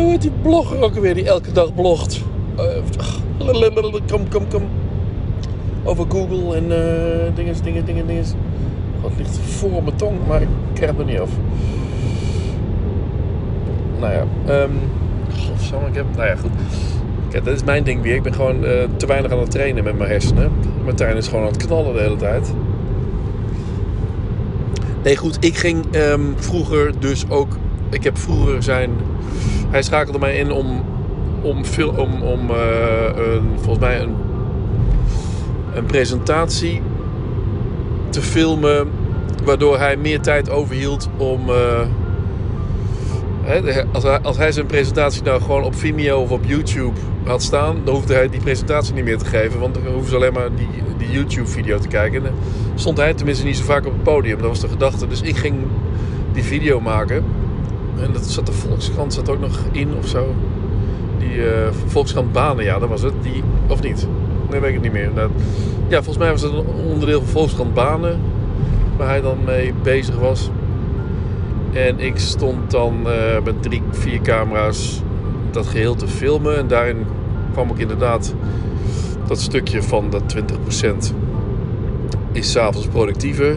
hoe 0.00 0.10
heet 0.10 0.22
die 0.22 0.32
blogger 0.42 0.82
ook 0.82 0.96
alweer 0.96 1.14
die 1.14 1.26
elke 1.26 1.52
dag 1.52 1.74
blogt? 1.74 2.22
kom, 4.06 4.28
kom, 4.28 4.48
kom. 4.48 4.62
Over 5.88 6.04
Google 6.08 6.56
en 6.56 6.68
dingen, 7.34 7.54
dingen, 7.62 7.84
dingen, 7.84 8.06
dingen. 8.06 8.24
Wat 9.00 9.10
ligt 9.16 9.38
voor 9.38 9.82
mijn 9.82 9.96
tong, 9.96 10.16
maar 10.26 10.42
ik 10.42 10.48
krijg 10.72 10.90
het 10.90 11.00
er 11.00 11.06
niet 11.06 11.18
af. 11.18 11.30
Nou 14.00 14.12
ja, 14.12 14.24
um, 14.62 14.70
godsamme, 15.48 15.88
ik 15.88 15.94
heb. 15.94 16.04
Nou 16.16 16.28
ja, 16.28 16.36
goed. 16.36 16.50
Kijk, 17.30 17.44
dat 17.44 17.54
is 17.54 17.64
mijn 17.64 17.84
ding 17.84 18.02
weer. 18.02 18.14
Ik 18.14 18.22
ben 18.22 18.34
gewoon 18.34 18.64
uh, 18.64 18.70
te 18.96 19.06
weinig 19.06 19.32
aan 19.32 19.38
het 19.38 19.50
trainen 19.50 19.84
met 19.84 19.98
mijn 19.98 20.10
hersenen. 20.10 20.52
Martijn 20.84 21.16
is 21.16 21.28
gewoon 21.28 21.44
aan 21.44 21.52
het 21.52 21.66
knallen 21.66 21.92
de 21.92 22.00
hele 22.00 22.16
tijd. 22.16 22.54
Nee, 25.04 25.16
goed. 25.16 25.36
Ik 25.40 25.56
ging 25.56 25.96
um, 25.96 26.34
vroeger 26.36 26.92
dus 26.98 27.30
ook... 27.30 27.56
Ik 27.90 28.04
heb 28.04 28.18
vroeger 28.18 28.62
zijn... 28.62 28.90
Hij 29.70 29.82
schakelde 29.82 30.18
mij 30.18 30.36
in 30.36 30.50
om... 30.50 30.84
Om, 31.42 31.64
veel, 31.64 31.88
om, 31.88 32.22
om 32.22 32.50
uh, 32.50 32.56
een, 33.34 33.48
volgens 33.54 33.78
mij 33.78 34.00
een, 34.00 34.14
een 35.78 35.86
presentatie 35.86 36.82
te 38.10 38.22
filmen. 38.22 38.88
Waardoor 39.44 39.78
hij 39.78 39.96
meer 39.96 40.20
tijd 40.20 40.50
overhield 40.50 41.08
om... 41.16 41.48
Uh, 41.48 41.80
als, 43.92 44.02
hij, 44.02 44.20
als 44.20 44.36
hij 44.36 44.52
zijn 44.52 44.66
presentatie 44.66 45.22
nou 45.22 45.40
gewoon 45.40 45.64
op 45.64 45.74
Vimeo 45.74 46.20
of 46.20 46.30
op 46.30 46.44
YouTube 46.44 46.98
had 47.24 47.42
staan, 47.42 47.76
dan 47.84 47.94
hoefde 47.94 48.14
hij 48.14 48.28
die 48.28 48.40
presentatie 48.40 48.94
niet 48.94 49.04
meer 49.04 49.18
te 49.18 49.24
geven. 49.24 49.60
Want 49.60 49.74
dan 49.74 49.82
hoefden 49.86 50.08
ze 50.08 50.16
alleen 50.16 50.32
maar 50.32 50.48
die, 50.56 50.68
die 50.98 51.10
YouTube-video 51.10 51.78
te 51.78 51.88
kijken. 51.88 52.26
En 52.26 52.32
stond 52.74 52.98
hij 52.98 53.14
tenminste 53.14 53.44
niet 53.44 53.56
zo 53.56 53.64
vaak 53.64 53.86
op 53.86 53.92
het 53.92 54.02
podium. 54.02 54.38
Dat 54.38 54.48
was 54.48 54.60
de 54.60 54.68
gedachte. 54.68 55.06
Dus 55.06 55.20
ik 55.20 55.36
ging 55.36 55.56
die 56.32 56.42
video 56.42 56.80
maken. 56.80 57.24
En 58.00 58.12
dat 58.12 58.26
zat 58.26 58.46
de 58.46 58.52
Volkskrant 58.52 59.14
zat 59.14 59.28
ook 59.28 59.40
nog 59.40 59.58
in 59.72 59.94
of 59.98 60.06
zo. 60.06 60.34
Die 61.18 61.36
uh, 61.36 61.44
Volkskrant 61.86 62.32
Banen, 62.32 62.64
ja, 62.64 62.78
dat 62.78 62.88
was 62.88 63.02
het. 63.02 63.12
Die, 63.22 63.42
of 63.68 63.82
niet? 63.82 64.08
Nee, 64.50 64.60
weet 64.60 64.68
ik 64.68 64.74
het 64.74 64.82
niet 64.82 64.92
meer. 64.92 65.10
Ja, 65.88 65.96
volgens 65.96 66.18
mij 66.18 66.30
was 66.30 66.42
het 66.42 66.52
een 66.52 66.66
onderdeel 66.66 67.18
van 67.18 67.28
Volkskrant 67.28 67.74
Banen. 67.74 68.20
Waar 68.96 69.08
hij 69.08 69.20
dan 69.20 69.38
mee 69.44 69.74
bezig 69.82 70.18
was. 70.18 70.50
En 71.72 72.00
ik 72.00 72.18
stond 72.18 72.70
dan 72.70 72.98
uh, 73.06 73.12
met 73.44 73.62
drie, 73.62 73.82
vier 73.90 74.20
camera's 74.20 75.02
dat 75.50 75.66
geheel 75.66 75.94
te 75.94 76.08
filmen. 76.08 76.56
En 76.56 76.66
daarin 76.68 77.06
kwam 77.52 77.70
ik 77.70 77.78
inderdaad 77.78 78.34
dat 79.26 79.40
stukje 79.40 79.82
van 79.82 80.10
dat 80.10 80.36
20% 81.10 81.14
is 82.32 82.50
s'avonds 82.50 82.86
productiever. 82.86 83.56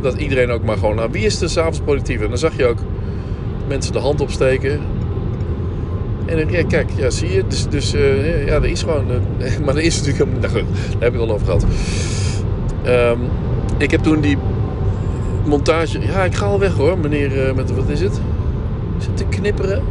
Dat 0.00 0.14
iedereen 0.14 0.50
ook 0.50 0.64
maar 0.64 0.76
gewoon, 0.76 0.96
nou 0.96 1.08
wie 1.10 1.24
is 1.24 1.40
er 1.40 1.50
s'avonds 1.50 1.80
productiever? 1.80 2.24
En 2.24 2.30
dan 2.30 2.38
zag 2.38 2.56
je 2.56 2.66
ook 2.66 2.78
mensen 3.68 3.92
de 3.92 3.98
hand 3.98 4.20
opsteken. 4.20 4.80
En 6.26 6.50
ja, 6.50 6.64
kijk, 6.64 6.90
ja, 6.96 7.10
zie 7.10 7.32
je. 7.32 7.44
Dus, 7.48 7.68
dus 7.68 7.94
uh, 7.94 8.46
ja, 8.46 8.54
er 8.54 8.64
is 8.64 8.82
gewoon. 8.82 9.04
Maar 9.64 9.76
er 9.76 9.82
is 9.82 10.02
natuurlijk. 10.02 10.40
Nou 10.40 10.52
goed, 10.52 10.64
daar 10.92 11.02
heb 11.02 11.14
ik 11.14 11.20
het 11.20 11.28
al 11.28 11.34
over 11.34 11.46
gehad. 11.46 11.66
Um, 12.86 13.18
ik 13.78 13.90
heb 13.90 14.02
toen 14.02 14.20
die 14.20 14.38
montage. 15.46 16.00
Ja, 16.00 16.24
ik 16.24 16.34
ga 16.34 16.46
al 16.46 16.58
weg 16.58 16.72
hoor, 16.72 16.98
meneer. 16.98 17.48
Uh, 17.48 17.54
met, 17.54 17.74
wat 17.74 17.88
is 17.88 18.00
het? 18.00 18.20
Het 18.98 19.16
te 19.16 19.24
knipperen? 19.24 19.82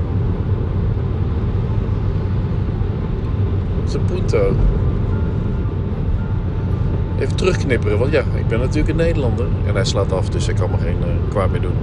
Zijn 3.86 4.06
punto. 4.06 4.56
Even 7.20 7.36
terugknipperen, 7.36 8.00
want 8.00 8.12
ja, 8.12 8.24
ik 8.36 8.48
ben 8.48 8.60
natuurlijk 8.60 8.90
een 8.90 8.96
Nederlander. 8.96 9.46
En 9.66 9.74
hij 9.74 9.86
slaat 9.86 10.12
af, 10.12 10.30
dus 10.30 10.48
ik 10.48 10.56
kan 10.56 10.70
me 10.72 10.78
geen 10.78 10.98
uh, 11.00 11.30
kwaad 11.30 11.52
meer 11.52 11.62
doen. 11.62 11.76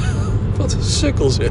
Wat 0.58 0.72
een 0.72 0.82
sukkel 0.82 1.30
zeg. 1.30 1.48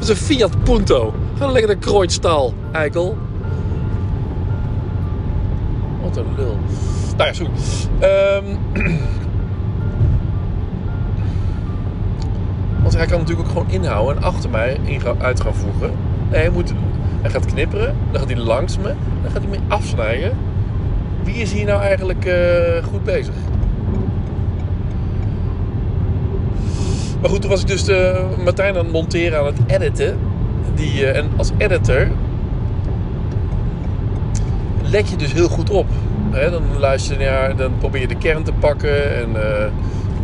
Is 0.00 0.08
een 0.08 0.16
Fiat 0.16 0.62
Punto. 0.64 1.14
Ga 1.38 1.46
lekker 1.46 1.70
een 1.70 1.78
krooitstaal, 1.78 2.54
eikel. 2.72 3.16
Wat 6.02 6.16
een 6.16 6.34
lul. 6.36 6.56
Nou 7.16 7.28
ja, 7.28 7.32
sorry. 7.32 7.52
Um, 8.02 8.58
want 12.82 12.96
hij 12.96 13.06
kan 13.06 13.18
natuurlijk 13.18 13.48
ook 13.48 13.52
gewoon 13.52 13.70
inhouden 13.70 14.16
en 14.16 14.22
achter 14.22 14.50
mij 14.50 14.78
in, 14.84 15.00
uit 15.18 15.40
gaan 15.40 15.54
voegen. 15.54 15.90
Nee, 16.30 16.40
hij 16.40 16.50
moet 16.50 16.72
hij 17.20 17.30
gaat 17.30 17.46
knipperen, 17.46 17.96
dan 18.10 18.20
gaat 18.20 18.30
hij 18.30 18.38
langs 18.38 18.76
me, 18.76 18.92
dan 19.22 19.30
gaat 19.30 19.42
hij 19.42 19.50
me 19.50 19.58
afsnijden. 19.68 20.32
Wie 21.22 21.34
is 21.34 21.52
hier 21.52 21.64
nou 21.64 21.80
eigenlijk 21.80 22.24
uh, 22.24 22.84
goed 22.84 23.04
bezig? 23.04 23.34
Maar 27.20 27.30
goed, 27.30 27.40
toen 27.40 27.50
was 27.50 27.60
ik 27.60 27.66
dus 27.66 27.84
de 27.84 28.26
Martijn 28.44 28.76
aan 28.76 28.84
het 28.84 28.92
monteren, 28.92 29.38
aan 29.38 29.46
het 29.46 29.58
editen. 29.66 30.18
Die, 30.74 31.00
uh, 31.00 31.16
en 31.16 31.30
als 31.36 31.50
editor 31.56 32.08
let 34.82 35.08
je 35.08 35.16
dus 35.16 35.32
heel 35.32 35.48
goed 35.48 35.70
op. 35.70 35.86
Dan 36.50 36.78
luister 36.78 37.20
je 37.20 37.24
naar, 37.24 37.56
dan 37.56 37.78
probeer 37.78 38.00
je 38.00 38.08
de 38.08 38.16
kern 38.16 38.42
te 38.42 38.52
pakken. 38.52 39.16
En, 39.16 39.30
uh, 39.30 39.42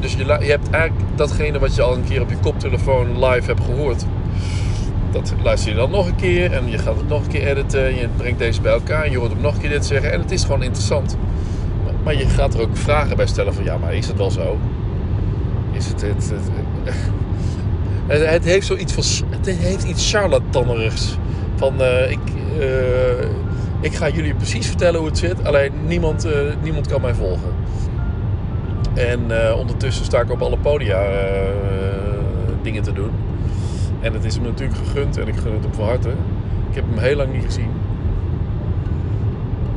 dus 0.01 0.13
je, 0.13 0.25
je 0.25 0.51
hebt 0.51 0.71
eigenlijk 0.71 1.09
datgene 1.15 1.59
wat 1.59 1.75
je 1.75 1.83
al 1.83 1.95
een 1.95 2.05
keer 2.05 2.21
op 2.21 2.31
je 2.31 2.37
koptelefoon 2.37 3.25
live 3.25 3.47
hebt 3.47 3.65
gehoord 3.65 4.05
dat 5.13 5.35
luister 5.43 5.71
je 5.71 5.77
dan 5.77 5.91
nog 5.91 6.07
een 6.07 6.17
keer 6.17 6.53
en 6.53 6.71
je 6.71 6.79
gaat 6.79 6.97
het 6.97 7.09
nog 7.09 7.23
een 7.23 7.29
keer 7.29 7.47
editen. 7.47 7.95
Je 7.95 8.09
brengt 8.17 8.39
deze 8.39 8.61
bij 8.61 8.73
elkaar 8.73 9.05
en 9.05 9.11
je 9.11 9.19
hoort 9.19 9.33
hem 9.33 9.41
nog 9.41 9.55
een 9.55 9.61
keer 9.61 9.71
dit 9.71 9.87
zeggen. 9.87 10.13
En 10.13 10.21
het 10.21 10.31
is 10.31 10.43
gewoon 10.43 10.63
interessant. 10.63 11.17
Maar 12.05 12.15
je 12.15 12.27
gaat 12.27 12.55
er 12.55 12.61
ook 12.61 12.77
vragen 12.77 13.17
bij 13.17 13.27
stellen 13.27 13.55
van 13.55 13.65
ja, 13.65 13.77
maar 13.77 13.95
is 13.95 14.07
het 14.07 14.17
wel 14.17 14.31
zo? 14.31 14.59
Is 15.73 15.87
het 15.87 16.01
het? 16.01 16.31
Het, 16.31 16.95
het 18.07 18.45
heeft 18.45 18.67
zoiets 18.67 18.93
van. 18.93 19.29
Het 19.31 19.47
heeft 19.47 19.85
iets 19.85 20.11
charlatannerigs. 20.11 21.17
Van 21.57 21.81
uh, 21.81 22.11
ik, 22.11 22.19
uh, 22.59 23.27
ik 23.81 23.95
ga 23.95 24.09
jullie 24.09 24.35
precies 24.35 24.67
vertellen 24.67 25.01
hoe 25.01 25.09
het 25.09 25.19
zit. 25.19 25.45
Alleen 25.45 25.73
niemand, 25.87 26.27
uh, 26.27 26.33
niemand 26.63 26.87
kan 26.87 27.01
mij 27.01 27.15
volgen. 27.15 27.51
En 28.95 29.21
ondertussen 29.57 30.05
sta 30.05 30.21
ik 30.21 30.31
op 30.31 30.43
alle 30.43 30.59
podia 30.59 31.07
dingen 32.63 32.83
te 32.83 32.93
doen. 32.93 33.11
En 34.01 34.13
het 34.13 34.25
is 34.25 34.35
hem 34.35 34.45
natuurlijk 34.45 34.79
gegund 34.79 35.19
en 35.19 35.29
ik 35.29 35.35
gun 35.37 35.53
het 35.53 35.63
hem 35.63 35.75
van 35.75 35.85
harte. 35.85 36.09
Ik 36.69 36.75
heb 36.75 36.85
hem 36.91 36.99
heel 36.99 37.17
lang 37.17 37.33
niet 37.33 37.45
gezien. 37.45 37.71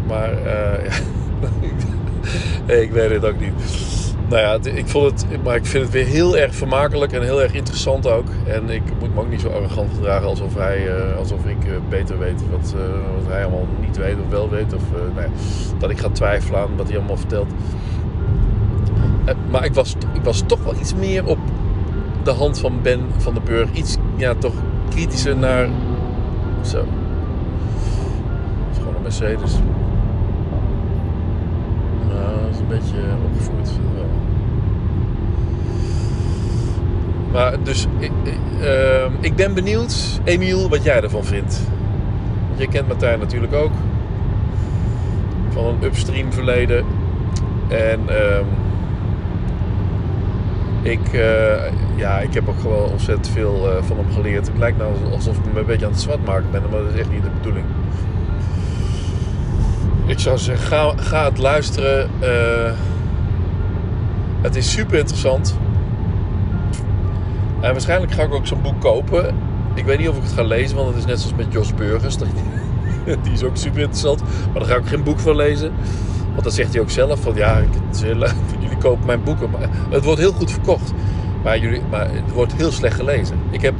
Maar 0.08 0.30
ja. 2.68 2.74
ik 2.74 2.92
weet 2.92 3.10
het 3.10 3.26
ook 3.26 3.40
niet. 3.40 3.54
Nou 4.30 4.42
ja, 4.42 4.72
ik, 4.72 4.88
vond 4.88 5.06
het, 5.06 5.44
maar 5.44 5.56
ik 5.56 5.66
vind 5.66 5.84
het 5.84 5.94
weer 5.94 6.06
heel 6.06 6.38
erg 6.38 6.56
vermakelijk 6.56 7.12
en 7.12 7.22
heel 7.22 7.42
erg 7.42 7.54
interessant 7.54 8.08
ook. 8.08 8.28
En 8.48 8.70
ik 8.70 8.82
moet 9.00 9.14
me 9.14 9.22
ook 9.22 9.30
niet 9.30 9.42
zo 9.42 9.50
arrogant 9.50 9.94
gedragen 9.94 10.28
alsof, 10.28 10.56
hij, 10.56 10.88
uh, 10.88 11.18
alsof 11.18 11.46
ik 11.46 11.66
uh, 11.66 11.74
beter 11.90 12.20
weet 12.20 12.42
wat, 12.52 12.76
wat, 13.16 13.28
hij 13.28 13.42
allemaal 13.42 13.68
niet 13.82 13.98
weet 13.98 14.16
of 14.24 14.30
wel 14.30 14.50
weet. 14.50 14.74
Of 14.74 14.82
nou 15.16 15.30
dat 15.78 15.90
ik 15.90 15.98
ga 15.98 16.10
twijfelen 16.10 16.60
aan 16.60 16.76
wat 16.76 16.88
hij 16.88 16.98
allemaal 16.98 17.18
vertelt. 17.18 17.54
maar 19.50 19.66
ik 19.66 19.74
was, 19.74 19.96
ik 20.14 20.24
was 20.24 20.44
toch 20.46 20.64
wel 20.64 20.76
iets 20.80 20.96
meer 20.96 21.26
op 21.26 21.38
de 22.24 22.32
hand 22.32 22.60
van 22.60 22.82
Ben 22.82 23.00
van 23.18 23.34
den 23.34 23.44
Burg 23.44 23.72
iets 23.74 23.98
ja, 24.16 24.34
toch 24.36 24.54
kritischer 24.90 25.38
naar. 25.38 25.70
Zo. 26.62 26.78
Het 26.78 26.88
is 28.72 28.78
gewoon 28.78 28.96
een 28.96 29.02
Mercedes. 29.02 29.54
Nou, 32.08 32.42
dat 32.42 32.50
is 32.52 32.60
een 32.60 32.68
beetje 32.68 33.00
opgevoerd. 33.26 33.70
Maar 37.36 37.64
dus, 37.64 37.88
ik, 37.98 38.12
uh, 38.60 39.06
ik 39.20 39.36
ben 39.36 39.54
benieuwd, 39.54 40.20
Emiel, 40.24 40.70
wat 40.70 40.84
jij 40.84 41.02
ervan 41.02 41.24
vindt. 41.24 41.62
Je 42.56 42.68
kent 42.68 42.88
Martijn 42.88 43.20
natuurlijk 43.20 43.54
ook. 43.54 43.72
Van 45.50 45.66
een 45.66 45.84
upstream 45.84 46.34
verleden. 46.34 46.86
En 47.68 48.00
uh, 48.10 48.40
ik, 50.92 51.14
uh, 51.14 51.22
ja, 51.96 52.20
ik 52.20 52.34
heb 52.34 52.50
ook 52.50 52.60
gewoon 52.60 52.90
ontzettend 52.90 53.30
veel 53.30 53.70
uh, 53.70 53.84
van 53.84 53.98
hem 53.98 54.12
geleerd. 54.14 54.48
Het 54.48 54.58
lijkt 54.58 54.78
nou 54.78 54.94
alsof 55.12 55.38
ik 55.38 55.54
me 55.54 55.60
een 55.60 55.66
beetje 55.66 55.86
aan 55.86 55.92
het 55.92 56.02
zwart 56.02 56.26
maken 56.26 56.52
ben, 56.52 56.62
maar 56.62 56.82
dat 56.82 56.94
is 56.94 57.00
echt 57.00 57.12
niet 57.12 57.24
de 57.24 57.30
bedoeling. 57.30 57.66
Ik 60.06 60.20
zou 60.20 60.38
zeggen, 60.38 60.68
ga, 60.68 60.94
ga 60.96 61.26
het 61.26 61.38
luisteren. 61.38 62.10
Uh, 62.22 62.72
het 64.42 64.56
is 64.56 64.72
super 64.72 64.98
interessant. 64.98 65.58
En 67.66 67.72
waarschijnlijk 67.72 68.12
ga 68.12 68.24
ik 68.24 68.34
ook 68.34 68.48
zo'n 68.48 68.62
boek 68.62 68.82
kopen. 68.82 69.36
Ik 69.74 69.86
weet 69.86 69.98
niet 69.98 70.10
of 70.10 70.18
ik 70.18 70.24
het 70.24 70.32
ga 70.32 70.44
lezen, 70.44 70.76
want 70.76 70.88
het 70.88 70.98
is 70.98 71.06
net 71.06 71.20
zoals 71.20 71.36
met 71.36 71.54
Jos 71.54 71.74
Burgers. 71.74 72.18
Die 73.24 73.34
is 73.34 73.44
ook 73.44 73.58
super 73.58 73.80
interessant. 73.80 74.22
Maar 74.22 74.60
daar 74.60 74.70
ga 74.70 74.76
ik 74.76 74.86
geen 74.86 75.04
boek 75.04 75.20
van 75.20 75.36
lezen. 75.36 75.72
Want 76.32 76.44
dan 76.44 76.52
zegt 76.52 76.74
hij 76.74 76.82
ook 76.82 76.90
zelf 76.90 77.20
van 77.20 77.36
ja, 77.36 77.62
jullie 78.60 78.78
kopen 78.78 79.06
mijn 79.06 79.24
boeken. 79.24 79.50
Maar 79.50 79.70
het 79.90 80.04
wordt 80.04 80.20
heel 80.20 80.32
goed 80.32 80.52
verkocht. 80.52 80.94
Maar, 81.44 81.60
jullie, 81.60 81.82
maar 81.90 82.08
het 82.12 82.32
wordt 82.34 82.54
heel 82.54 82.72
slecht 82.72 82.96
gelezen. 82.96 83.38
Ik 83.50 83.62
heb 83.62 83.74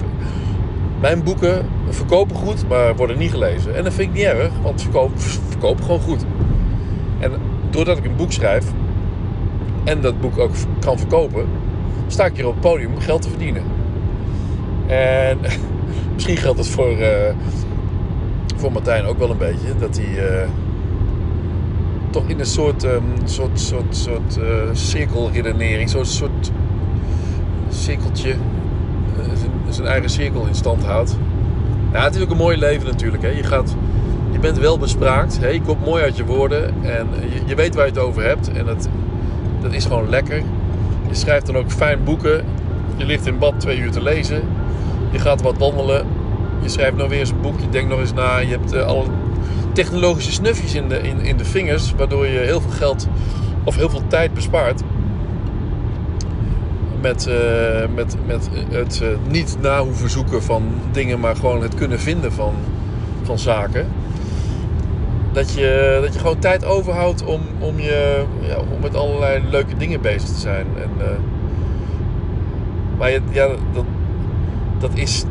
mijn 1.00 1.24
boeken 1.24 1.66
verkopen 1.90 2.36
goed, 2.36 2.68
maar 2.68 2.96
worden 2.96 3.18
niet 3.18 3.32
gelezen. 3.32 3.76
En 3.76 3.84
dat 3.84 3.94
vind 3.94 4.10
ik 4.10 4.16
niet 4.16 4.26
erg, 4.26 4.52
want 4.62 4.82
verkopen, 4.82 5.20
verkopen 5.20 5.84
gewoon 5.84 6.02
goed. 6.02 6.26
En 7.20 7.32
doordat 7.70 7.98
ik 7.98 8.06
een 8.06 8.16
boek 8.16 8.32
schrijf 8.32 8.66
en 9.84 10.02
dat 10.02 10.22
boek 10.22 10.38
ook 10.38 10.52
kan 10.80 10.98
verkopen, 10.98 11.46
sta 12.08 12.26
ik 12.26 12.36
hier 12.36 12.48
op 12.48 12.54
het 12.54 12.62
podium 12.62 12.94
om 12.94 13.00
geld 13.00 13.22
te 13.22 13.30
verdienen. 13.30 13.75
En 14.88 15.38
misschien 16.14 16.38
geldt 16.38 16.58
het 16.58 16.68
voor, 16.68 17.00
uh, 17.00 17.08
voor 18.56 18.72
Martijn 18.72 19.06
ook 19.06 19.18
wel 19.18 19.30
een 19.30 19.38
beetje. 19.38 19.68
Dat 19.80 19.98
hij 19.98 20.42
uh, 20.42 20.48
toch 22.10 22.28
in 22.28 22.40
een 22.40 22.46
soort, 22.46 22.84
um, 22.84 23.04
soort, 23.26 23.60
soort, 23.60 23.96
soort 23.96 24.38
uh, 24.38 24.46
cirkelredenering, 24.72 25.90
soort, 25.90 26.08
soort 26.08 26.52
cirkeltje, 27.70 28.36
zijn, 29.70 29.88
eigen 29.88 30.10
cirkel 30.10 30.46
in 30.46 30.56
stand 30.56 30.84
houdt. 30.84 31.18
Ja, 31.92 32.04
het 32.04 32.16
is 32.16 32.22
ook 32.22 32.30
een 32.30 32.38
mooi 32.38 32.58
leven 32.58 32.88
natuurlijk. 32.88 33.24
Hè. 33.24 33.30
Je, 33.30 33.44
gaat, 33.44 33.76
je 34.32 34.40
bent 34.40 34.58
wel 34.58 34.78
bespraakt. 34.78 35.40
Hè? 35.40 35.48
Je 35.48 35.62
komt 35.62 35.86
mooi 35.86 36.04
uit 36.04 36.18
je 36.18 36.26
woorden. 36.26 36.74
En 36.84 37.08
je, 37.30 37.42
je 37.46 37.56
weet 37.56 37.76
waar 37.76 37.86
je 37.86 37.92
het 37.92 38.00
over 38.00 38.24
hebt. 38.24 38.52
En 38.52 38.66
dat, 38.66 38.90
dat 39.62 39.74
is 39.74 39.86
gewoon 39.86 40.10
lekker. 40.10 40.44
Je 41.08 41.16
schrijft 41.16 41.46
dan 41.46 41.58
ook 41.58 41.72
fijn 41.72 42.04
boeken. 42.04 42.46
Je 42.96 43.06
ligt 43.06 43.26
in 43.26 43.38
bad 43.38 43.60
twee 43.60 43.78
uur 43.78 43.92
te 43.92 44.02
lezen. 44.02 44.42
Je 45.16 45.22
gaat 45.22 45.42
wat 45.42 45.58
wandelen. 45.58 46.08
Je 46.62 46.70
schrijft 46.70 46.98
nog 46.98 47.10
weer 47.10 47.20
eens 47.20 47.30
een 47.30 47.42
boek. 47.42 47.60
Je 47.60 47.70
denkt 47.70 47.90
nog 47.90 48.00
eens 48.00 48.14
na. 48.14 48.38
Je 48.38 48.48
hebt 48.48 48.74
uh, 48.74 48.86
alle 48.86 49.06
technologische 49.74 50.32
snufjes 50.32 50.76
in 50.76 50.90
de, 50.90 51.02
in, 51.02 51.20
in 51.20 51.38
de 51.38 51.46
vingers. 51.46 51.94
Waardoor 51.98 52.28
je 52.28 52.38
heel 52.38 52.62
veel 52.62 52.72
geld 52.72 53.08
of 53.64 53.76
heel 53.76 53.90
veel 53.90 54.08
tijd 54.08 54.34
bespaart. 54.34 54.82
Met, 57.02 57.28
uh, 57.28 57.96
met, 57.96 58.16
met 58.26 58.50
het 58.70 59.00
uh, 59.04 59.10
niet 59.30 59.58
na 59.62 59.84
hoeven 59.84 60.10
zoeken 60.10 60.44
van 60.44 60.64
dingen. 60.92 61.20
Maar 61.20 61.36
gewoon 61.36 61.62
het 61.62 61.76
kunnen 61.76 62.00
vinden 62.00 62.32
van, 62.32 62.54
van 63.24 63.40
zaken. 63.40 63.88
Dat 65.32 65.54
je, 65.54 66.00
dat 66.02 66.14
je 66.14 66.20
gewoon 66.20 66.40
tijd 66.40 66.66
overhoudt 66.66 67.26
om, 67.26 67.42
om, 67.60 67.80
je, 67.80 68.24
ja, 68.42 68.58
om 68.58 68.82
met 68.82 68.96
allerlei 68.96 69.44
leuke 69.50 69.78
dingen 69.78 70.02
bezig 70.02 70.30
te 70.30 70.40
zijn. 70.40 70.66
En, 70.78 70.90
maar 72.98 73.12
je, 73.12 73.22
ja, 73.32 73.48
dat, 73.74 73.86
dat 74.80 74.92
is 74.94 75.24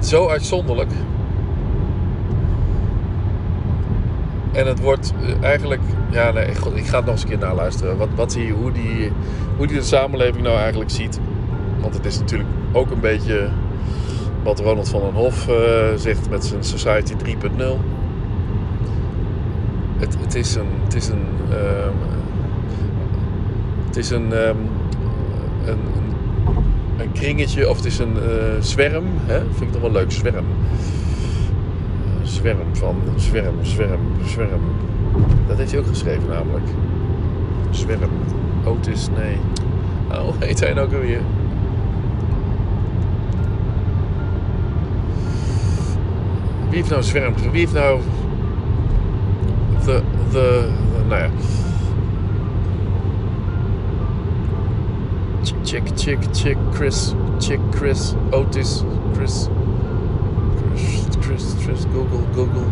zo 0.00 0.28
uitzonderlijk. 0.28 0.90
En 4.52 4.66
het 4.66 4.80
wordt 4.80 5.14
eigenlijk, 5.40 5.80
ja, 6.10 6.30
nee, 6.30 6.54
God, 6.54 6.76
ik 6.76 6.86
ga 6.86 6.96
het 6.96 7.04
nog 7.04 7.14
eens 7.14 7.22
een 7.22 7.28
keer 7.28 7.38
naluisteren. 7.38 7.96
Wat, 7.96 8.08
wat 8.14 8.30
die, 8.30 8.52
hoe, 8.52 8.72
die, 8.72 9.12
hoe 9.56 9.66
die 9.66 9.76
de 9.76 9.82
samenleving 9.82 10.42
nou 10.42 10.58
eigenlijk 10.58 10.90
ziet. 10.90 11.20
Want 11.80 11.94
het 11.94 12.04
is 12.04 12.18
natuurlijk 12.18 12.48
ook 12.72 12.90
een 12.90 13.00
beetje 13.00 13.48
wat 14.42 14.60
Ronald 14.60 14.88
van 14.88 15.00
den 15.00 15.12
Hof 15.12 15.48
uh, 15.48 15.56
zegt 15.96 16.30
met 16.30 16.44
zijn 16.44 16.64
Society 16.64 17.14
3.0. 17.24 17.36
Het, 19.98 20.16
het 20.20 20.34
is 20.34 20.54
een. 20.54 20.68
Het 20.84 20.94
is 20.94 21.08
een. 21.08 21.26
Um, 21.52 21.94
het 23.86 23.96
is 23.96 24.10
een, 24.10 24.48
een, 24.48 24.68
een, 25.64 25.80
kringetje 27.18 27.68
of 27.68 27.76
het 27.76 27.84
is 27.84 27.98
een 27.98 28.16
uh, 28.16 28.60
zwerm. 28.60 29.04
Hè? 29.26 29.38
Vind 29.38 29.60
ik 29.60 29.72
toch 29.72 29.80
wel 29.80 29.92
leuk, 29.92 30.12
zwerm. 30.12 30.44
Zwerm 32.22 32.58
van 32.72 32.96
zwerm, 33.16 33.54
zwerm, 33.62 34.00
zwerm. 34.24 34.60
Dat 35.46 35.56
heeft 35.56 35.70
hij 35.70 35.80
ook 35.80 35.86
geschreven 35.86 36.28
namelijk. 36.28 36.66
Zwerm. 37.70 38.10
Otis, 38.64 39.08
nee. 39.16 39.36
Oh, 40.10 40.34
heet 40.46 40.60
hij 40.60 40.72
nou 40.72 40.86
ook 40.86 40.92
alweer? 40.92 41.20
Wie 46.68 46.76
heeft 46.76 46.90
nou 46.90 47.02
zwermd? 47.02 47.40
Wie 47.40 47.60
heeft 47.60 47.72
nou 47.72 48.00
de, 49.84 50.02
de, 50.30 50.68
nou 51.08 51.22
ja. 51.22 51.30
Chick, 55.46 55.94
chick, 55.96 56.18
chick, 56.32 56.58
Chris, 56.72 57.14
chick, 57.38 57.60
Chris, 57.70 58.14
Otis, 58.32 58.82
Chris, 59.14 59.48
Chris, 60.74 61.06
Chris, 61.20 61.54
Chris, 61.62 61.84
Google, 61.92 62.24
Google. 62.34 62.66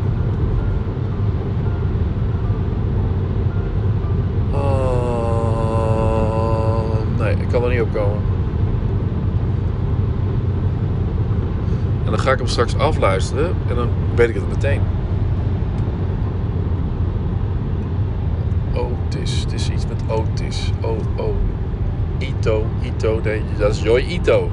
Oh, 4.53 5.71
nee, 7.19 7.37
ik 7.37 7.49
kan 7.49 7.63
er 7.63 7.71
niet 7.71 7.81
op 7.81 7.93
komen. 7.93 8.23
En 12.05 12.11
dan 12.11 12.19
ga 12.19 12.33
ik 12.33 12.39
hem 12.39 12.47
straks 12.47 12.77
afluisteren 12.77 13.55
en 13.69 13.75
dan 13.77 13.89
weet 14.15 14.29
ik 14.29 14.35
het 14.35 14.49
meteen. 14.49 14.81
Otis. 18.73 19.41
Het 19.41 19.53
is 19.53 19.71
iets 19.71 19.87
met 19.87 20.03
Otis. 20.09 20.71
Oh, 20.83 20.99
oh. 21.17 21.35
Ito. 22.97 23.21
Nee, 23.25 23.43
dat 23.59 23.71
is 23.71 23.83
Joy 23.83 24.01
Ito. 24.01 24.51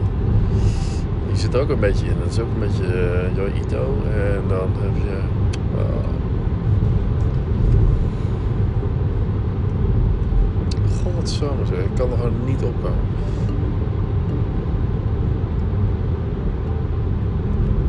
Die 1.28 1.38
zit 1.38 1.56
ook 1.58 1.70
een 1.70 1.80
beetje 1.80 2.06
in. 2.06 2.16
Dat 2.24 2.32
is 2.32 2.40
ook 2.40 2.48
een 2.54 2.60
beetje 2.60 2.84
uh, 2.84 3.36
Joy 3.36 3.52
Ito. 3.66 3.96
En 4.14 4.44
dan 4.48 4.70
heb 4.78 4.96
je... 4.96 5.18
Uh, 5.76 5.82
Godzomer 11.04 11.66
zeg. 11.66 11.78
Ik 11.78 11.96
kan 11.96 12.12
er 12.12 12.18
gewoon 12.18 12.34
niet 12.46 12.64
opkomen. 12.64 13.00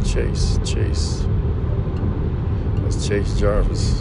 Chase. 0.02 0.58
Chase. 0.62 1.22
Dat 2.82 2.94
is 2.94 3.06
Chase 3.08 3.36
Jarvis. 3.36 3.92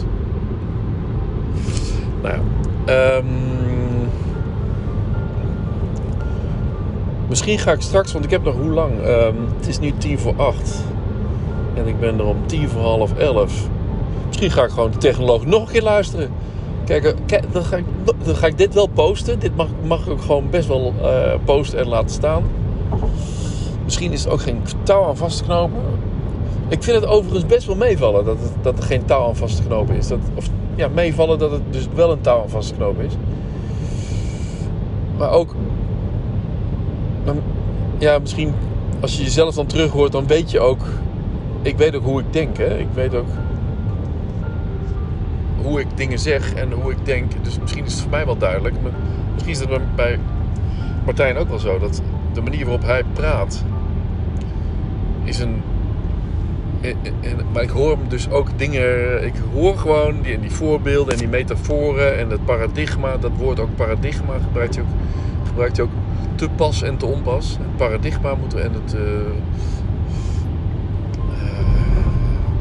Nou 2.22 2.34
ja. 2.86 3.16
Um, 3.16 3.81
misschien 7.32 7.58
ga 7.58 7.72
ik 7.72 7.80
straks, 7.80 8.12
want 8.12 8.24
ik 8.24 8.30
heb 8.30 8.44
nog 8.44 8.54
hoe 8.54 8.70
lang? 8.70 9.06
Um, 9.06 9.36
het 9.56 9.68
is 9.68 9.78
nu 9.78 9.92
tien 9.98 10.18
voor 10.18 10.34
acht. 10.36 10.84
En 11.74 11.86
ik 11.86 12.00
ben 12.00 12.18
er 12.18 12.24
om 12.24 12.36
tien 12.46 12.68
voor 12.68 12.80
half 12.80 13.14
elf. 13.14 13.68
Misschien 14.26 14.50
ga 14.50 14.64
ik 14.64 14.70
gewoon 14.70 14.90
de 14.90 14.98
technoloog 14.98 15.46
nog 15.46 15.66
een 15.66 15.72
keer 15.72 15.82
luisteren. 15.82 16.30
Kijk, 16.84 17.14
kijk 17.26 17.52
dan, 17.52 17.64
ga 17.64 17.76
ik, 17.76 17.84
dan 18.24 18.34
ga 18.34 18.46
ik 18.46 18.58
dit 18.58 18.74
wel 18.74 18.86
posten. 18.86 19.38
Dit 19.38 19.56
mag, 19.56 19.68
mag 19.86 20.06
ik 20.06 20.12
ook 20.12 20.20
gewoon 20.20 20.50
best 20.50 20.68
wel 20.68 20.92
uh, 21.02 21.08
posten 21.44 21.78
en 21.78 21.88
laten 21.88 22.10
staan. 22.10 22.42
Misschien 23.84 24.12
is 24.12 24.24
er 24.24 24.32
ook 24.32 24.42
geen 24.42 24.62
touw 24.82 25.04
aan 25.04 25.16
vast 25.16 25.38
te 25.38 25.44
knopen. 25.44 25.80
Ik 26.68 26.82
vind 26.82 27.00
het 27.00 27.10
overigens 27.10 27.46
best 27.46 27.66
wel 27.66 27.76
meevallen 27.76 28.24
dat, 28.24 28.36
het, 28.38 28.52
dat 28.62 28.78
er 28.78 28.84
geen 28.84 29.04
touw 29.04 29.26
aan 29.26 29.36
vast 29.36 29.56
te 29.56 29.62
knopen 29.62 29.96
is. 29.96 30.08
Dat, 30.08 30.18
of 30.34 30.48
ja, 30.74 30.88
meevallen 30.88 31.38
dat 31.38 31.50
het 31.50 31.62
dus 31.70 31.88
wel 31.94 32.12
een 32.12 32.20
touw 32.20 32.40
aan 32.40 32.48
vast 32.48 32.68
te 32.68 32.74
knopen 32.74 33.04
is. 33.04 33.12
Maar 35.18 35.30
ook, 35.30 35.54
ja, 38.02 38.18
misschien 38.18 38.54
als 39.00 39.16
je 39.16 39.22
jezelf 39.22 39.54
dan 39.54 39.66
terug 39.66 39.90
hoort, 39.90 40.12
dan 40.12 40.26
weet 40.26 40.50
je 40.50 40.60
ook, 40.60 40.84
ik 41.62 41.76
weet 41.76 41.96
ook 41.96 42.04
hoe 42.04 42.20
ik 42.20 42.32
denk. 42.32 42.56
Hè? 42.56 42.78
Ik 42.78 42.88
weet 42.94 43.14
ook 43.14 43.28
hoe 45.62 45.80
ik 45.80 45.86
dingen 45.94 46.18
zeg 46.18 46.54
en 46.54 46.72
hoe 46.72 46.90
ik 46.90 47.04
denk. 47.04 47.32
Dus 47.42 47.58
misschien 47.58 47.84
is 47.84 47.92
het 47.92 48.00
voor 48.00 48.10
mij 48.10 48.24
wel 48.24 48.38
duidelijk. 48.38 48.74
Maar 48.82 48.92
misschien 49.32 49.52
is 49.52 49.60
het 49.60 49.96
bij 49.96 50.18
Martijn 51.04 51.36
ook 51.36 51.48
wel 51.48 51.58
zo. 51.58 51.78
Dat 51.78 52.02
de 52.32 52.40
manier 52.40 52.64
waarop 52.64 52.84
hij 52.84 53.04
praat 53.12 53.64
is 55.24 55.38
een 55.38 55.62
en, 56.80 56.96
en, 57.20 57.36
maar 57.52 57.62
ik 57.62 57.70
hoor 57.70 57.90
hem 57.90 58.08
dus 58.08 58.30
ook 58.30 58.48
dingen. 58.56 59.24
Ik 59.24 59.34
hoor 59.52 59.76
gewoon 59.78 60.22
die, 60.22 60.40
die 60.40 60.50
voorbeelden 60.50 61.12
en 61.12 61.18
die 61.18 61.28
metaforen 61.28 62.18
en 62.18 62.30
het 62.30 62.44
paradigma. 62.44 63.16
Dat 63.16 63.30
woord 63.36 63.60
ook 63.60 63.74
paradigma 63.76 64.34
gebruikt 64.42 64.74
hij 64.74 64.84
ook, 64.84 64.90
gebruikt 65.52 65.76
hij 65.76 65.86
ook 65.86 65.92
te 66.34 66.48
pas 66.48 66.82
en 66.82 66.96
te 66.96 67.06
onpas. 67.06 67.56
Het 67.58 67.76
paradigma 67.76 68.34
moeten 68.34 68.62
en 68.62 68.72
het. 68.72 68.94
Uh, 68.94 69.00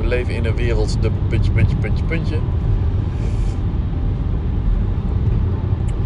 we 0.01 0.07
leven 0.07 0.33
in 0.33 0.45
een 0.45 0.55
wereld. 0.55 0.97
De 1.01 1.11
puntje, 1.27 1.51
puntje, 1.51 1.75
puntje, 1.75 2.03
puntje. 2.03 2.35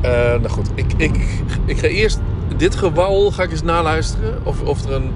Uh, 0.03 0.11
nou 0.11 0.49
goed, 0.49 0.69
ik, 0.75 0.93
ik, 0.97 1.43
ik 1.65 1.77
ga 1.77 1.87
eerst 1.87 2.19
dit 2.57 2.75
gewauwel 2.75 3.31
ga 3.31 3.43
ik 3.43 3.51
eens 3.51 3.63
naluisteren. 3.63 4.39
Of, 4.43 4.61
of 4.61 4.85
er 4.85 4.93
een 4.93 5.11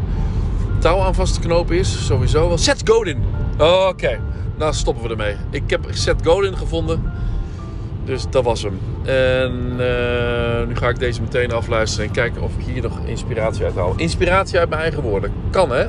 touw 0.80 1.00
aan 1.00 1.16
vast 1.16 1.34
te 1.34 1.40
knopen 1.40 1.78
is. 1.78 2.06
Sowieso 2.06 2.48
wel. 2.48 2.58
Seth 2.58 2.82
Godin. 2.90 3.24
Oké, 3.54 3.64
okay. 3.64 4.20
nou 4.58 4.74
stoppen 4.74 5.04
we 5.04 5.10
ermee. 5.10 5.36
Ik 5.50 5.70
heb 5.70 5.88
Seth 5.90 6.26
Godin 6.28 6.58
gevonden. 6.58 7.12
Dus 8.04 8.26
dat 8.30 8.44
was 8.44 8.64
hem. 8.64 8.80
En 9.04 9.52
uh, 9.72 10.68
nu 10.68 10.76
ga 10.76 10.90
ik 10.90 11.00
deze 11.00 11.22
meteen 11.22 11.52
afluisteren 11.52 12.06
en 12.06 12.12
kijken 12.12 12.42
of 12.42 12.52
ik 12.58 12.66
hier 12.66 12.82
nog 12.82 13.00
inspiratie 13.06 13.66
uit 13.66 13.76
haal. 13.76 13.94
Inspiratie 13.96 14.60
uit 14.60 14.70
mijn 14.70 14.82
eigen 14.82 15.02
woorden. 15.02 15.32
Kan 15.50 15.72
hè? 15.72 15.88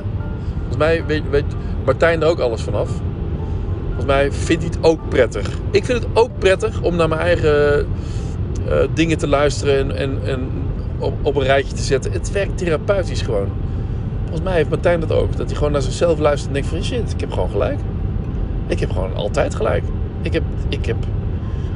Volgens 0.57 0.77
mij 0.77 1.03
weet, 1.05 1.23
weet 1.29 1.55
Martijn 1.85 2.21
er 2.21 2.27
ook 2.27 2.39
alles 2.39 2.61
vanaf. 2.61 2.89
Volgens 3.85 4.05
mij 4.05 4.31
vindt 4.31 4.63
hij 4.63 4.71
het 4.75 4.83
ook 4.83 5.09
prettig. 5.09 5.49
Ik 5.71 5.85
vind 5.85 6.03
het 6.03 6.07
ook 6.13 6.29
prettig 6.39 6.81
om 6.81 6.95
naar 6.95 7.07
mijn 7.07 7.21
eigen 7.21 7.87
uh, 8.67 8.75
dingen 8.93 9.17
te 9.17 9.27
luisteren 9.27 9.77
en, 9.77 9.97
en, 9.97 10.19
en 10.25 10.49
op, 10.97 11.13
op 11.21 11.35
een 11.35 11.43
rijtje 11.43 11.73
te 11.73 11.81
zetten. 11.81 12.11
Het 12.11 12.31
werkt 12.31 12.57
therapeutisch 12.57 13.21
gewoon. 13.21 13.47
Volgens 14.21 14.43
mij 14.43 14.53
heeft 14.53 14.69
Martijn 14.69 14.99
dat 14.99 15.11
ook. 15.11 15.37
Dat 15.37 15.45
hij 15.45 15.55
gewoon 15.55 15.71
naar 15.71 15.81
zichzelf 15.81 16.19
luistert 16.19 16.47
en 16.47 16.53
denkt 16.53 16.67
van 16.67 16.83
shit, 16.83 17.11
ik 17.11 17.19
heb 17.19 17.31
gewoon 17.31 17.49
gelijk. 17.49 17.79
Ik 18.67 18.79
heb 18.79 18.91
gewoon 18.91 19.15
altijd 19.15 19.55
gelijk. 19.55 19.83
Ik 20.21 20.33
heb, 20.33 20.43
ik 20.69 20.85
heb 20.85 20.95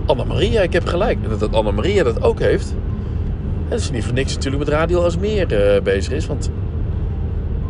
Anna-Maria, 0.05 0.61
ik 0.61 0.73
heb 0.73 0.85
gelijk. 0.85 1.17
En 1.23 1.37
dat, 1.37 1.53
Anna-Maria 1.53 2.03
dat 2.03 2.21
ook 2.21 2.39
heeft. 2.39 2.75
En 3.63 3.69
dat 3.69 3.79
is 3.79 3.91
niet 3.91 4.03
voor 4.03 4.13
niks 4.13 4.33
natuurlijk 4.33 4.63
met 4.63 4.73
Radio 4.73 5.03
als 5.03 5.17
meer 5.17 5.75
uh, 5.75 5.81
bezig 5.81 6.13
is. 6.13 6.25
Want 6.25 6.49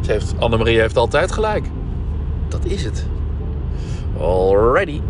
ze 0.02 0.12
heeft, 0.12 0.34
heeft 0.63 0.98
altijd 0.98 1.32
gelijk. 1.32 1.65
Dat 2.48 2.65
is 2.65 2.84
het. 2.84 3.06
Alrighty. 4.19 5.02